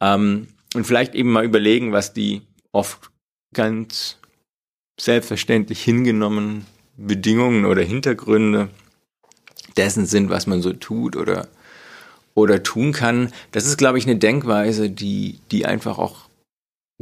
[0.00, 3.10] Ähm, und vielleicht eben mal überlegen, was die oft
[3.52, 4.18] ganz
[5.00, 6.66] selbstverständlich hingenommenen
[6.96, 8.68] Bedingungen oder Hintergründe
[9.76, 11.48] dessen sind, was man so tut oder,
[12.34, 13.32] oder tun kann.
[13.50, 16.29] Das ist, glaube ich, eine Denkweise, die, die einfach auch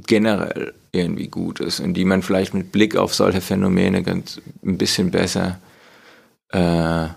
[0.06, 4.78] generell irgendwie gut ist und die man vielleicht mit Blick auf solche Phänomene ganz ein
[4.78, 5.58] bisschen besser
[6.50, 7.08] äh,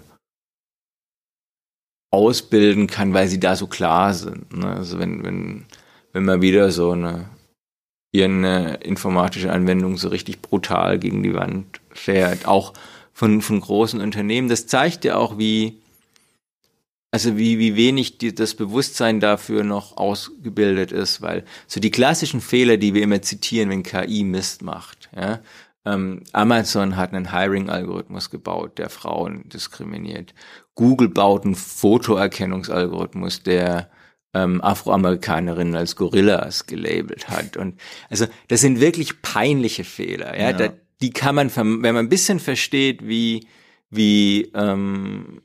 [2.11, 4.55] ausbilden kann, weil sie da so klar sind.
[4.55, 4.67] Ne?
[4.67, 5.65] Also wenn, wenn,
[6.11, 7.29] wenn man wieder so eine
[8.13, 12.73] eine informatische Anwendung so richtig brutal gegen die Wand fährt, auch
[13.13, 15.80] von, von großen Unternehmen, das zeigt ja auch, wie,
[17.12, 22.39] also wie, wie wenig die, das Bewusstsein dafür noch ausgebildet ist, weil so die klassischen
[22.39, 25.41] Fehler, die wir immer zitieren, wenn KI Mist macht, ja,
[25.84, 30.34] ähm, Amazon hat einen Hiring-Algorithmus gebaut, der Frauen diskriminiert.
[30.76, 33.89] Google baut einen Fotoerkennungsalgorithmus, der
[34.34, 37.57] ähm, Afroamerikanerinnen als Gorillas gelabelt hat.
[37.57, 40.38] Und also das sind wirklich peinliche Fehler.
[40.38, 40.53] Ja, ja.
[40.53, 40.70] Da,
[41.01, 43.47] die kann man, wenn man ein bisschen versteht, wie
[43.91, 45.41] wie ähm,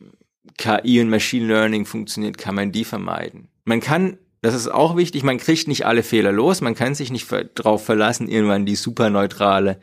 [0.59, 3.49] KI und Machine Learning funktioniert, kann man die vermeiden.
[3.65, 7.11] Man kann, das ist auch wichtig, man kriegt nicht alle Fehler los, man kann sich
[7.11, 9.79] nicht darauf verlassen, irgendwann die superneutrale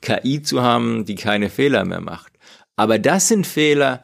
[0.00, 2.32] KI zu haben, die keine Fehler mehr macht.
[2.76, 4.02] Aber das sind Fehler,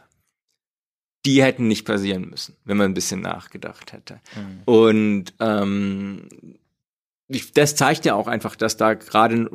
[1.27, 4.21] die hätten nicht passieren müssen, wenn man ein bisschen nachgedacht hätte.
[4.35, 4.63] Mhm.
[4.65, 6.29] Und ähm,
[7.55, 9.51] das zeigt ja auch einfach, dass da gerade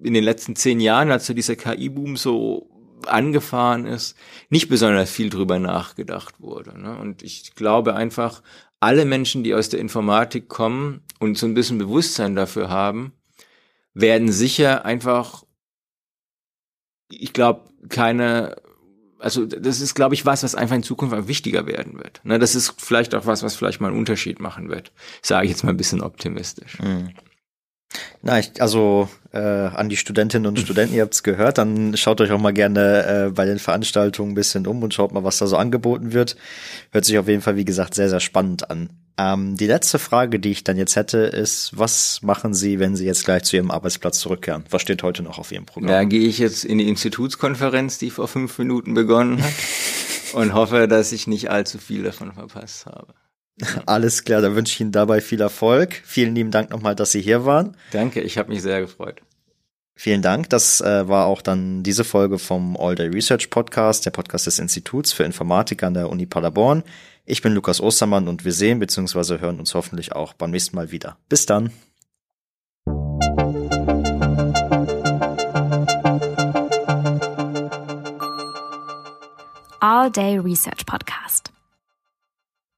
[0.00, 2.67] in den letzten zehn Jahren, als so dieser KI-Boom so
[3.06, 4.16] angefahren ist,
[4.50, 6.78] nicht besonders viel drüber nachgedacht wurde.
[6.80, 6.96] Ne?
[6.98, 8.42] Und ich glaube einfach,
[8.80, 13.12] alle Menschen, die aus der Informatik kommen und so ein bisschen Bewusstsein dafür haben,
[13.94, 15.44] werden sicher einfach,
[17.10, 18.56] ich glaube, keine,
[19.18, 22.20] also das ist, glaube ich, was, was einfach in Zukunft wichtiger werden wird.
[22.24, 22.38] Ne?
[22.38, 24.92] Das ist vielleicht auch was, was vielleicht mal einen Unterschied machen wird.
[25.22, 26.78] Sage ich jetzt mal ein bisschen optimistisch.
[26.78, 27.14] Mhm.
[28.22, 32.30] Na, ich, also äh, an die Studentinnen und Studenten, ihr habt's gehört, dann schaut euch
[32.32, 35.46] auch mal gerne äh, bei den Veranstaltungen ein bisschen um und schaut mal, was da
[35.46, 36.36] so angeboten wird.
[36.90, 38.90] Hört sich auf jeden Fall, wie gesagt, sehr, sehr spannend an.
[39.16, 43.04] Ähm, die letzte Frage, die ich dann jetzt hätte, ist, was machen Sie, wenn Sie
[43.04, 44.64] jetzt gleich zu Ihrem Arbeitsplatz zurückkehren?
[44.70, 45.88] Was steht heute noch auf Ihrem Programm?
[45.88, 49.52] Da gehe ich jetzt in die Institutskonferenz, die vor fünf Minuten begonnen hat
[50.34, 53.14] und hoffe, dass ich nicht allzu viel davon verpasst habe.
[53.86, 56.00] Alles klar, dann wünsche ich Ihnen dabei viel Erfolg.
[56.04, 57.76] Vielen lieben Dank nochmal, dass Sie hier waren.
[57.92, 59.20] Danke, ich habe mich sehr gefreut.
[59.94, 60.48] Vielen Dank.
[60.50, 64.60] Das äh, war auch dann diese Folge vom All Day Research Podcast, der Podcast des
[64.60, 66.84] Instituts für Informatik an der Uni Paderborn.
[67.24, 69.40] Ich bin Lukas Ostermann und wir sehen bzw.
[69.40, 71.18] hören uns hoffentlich auch beim nächsten Mal wieder.
[71.28, 71.72] Bis dann.
[79.80, 81.52] All Day Research Podcast.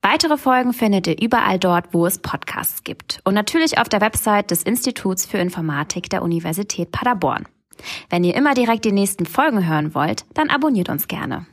[0.02, 4.50] Weitere Folgen findet ihr überall dort, wo es Podcasts gibt und natürlich auf der Website
[4.50, 7.46] des Instituts für Informatik der Universität Paderborn.
[8.08, 11.46] Wenn ihr immer direkt die nächsten Folgen hören wollt, dann abonniert uns gerne.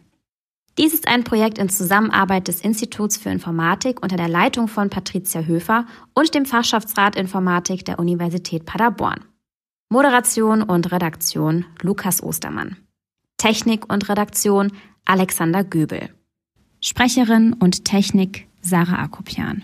[0.78, 5.42] Dies ist ein Projekt in Zusammenarbeit des Instituts für Informatik unter der Leitung von Patricia
[5.42, 9.26] Höfer und dem Fachschaftsrat Informatik der Universität Paderborn.
[9.90, 12.78] Moderation und Redaktion Lukas Ostermann.
[13.38, 14.72] Technik und Redaktion
[15.06, 16.10] Alexander Göbel.
[16.82, 19.64] Sprecherin und Technik Sarah Akopian.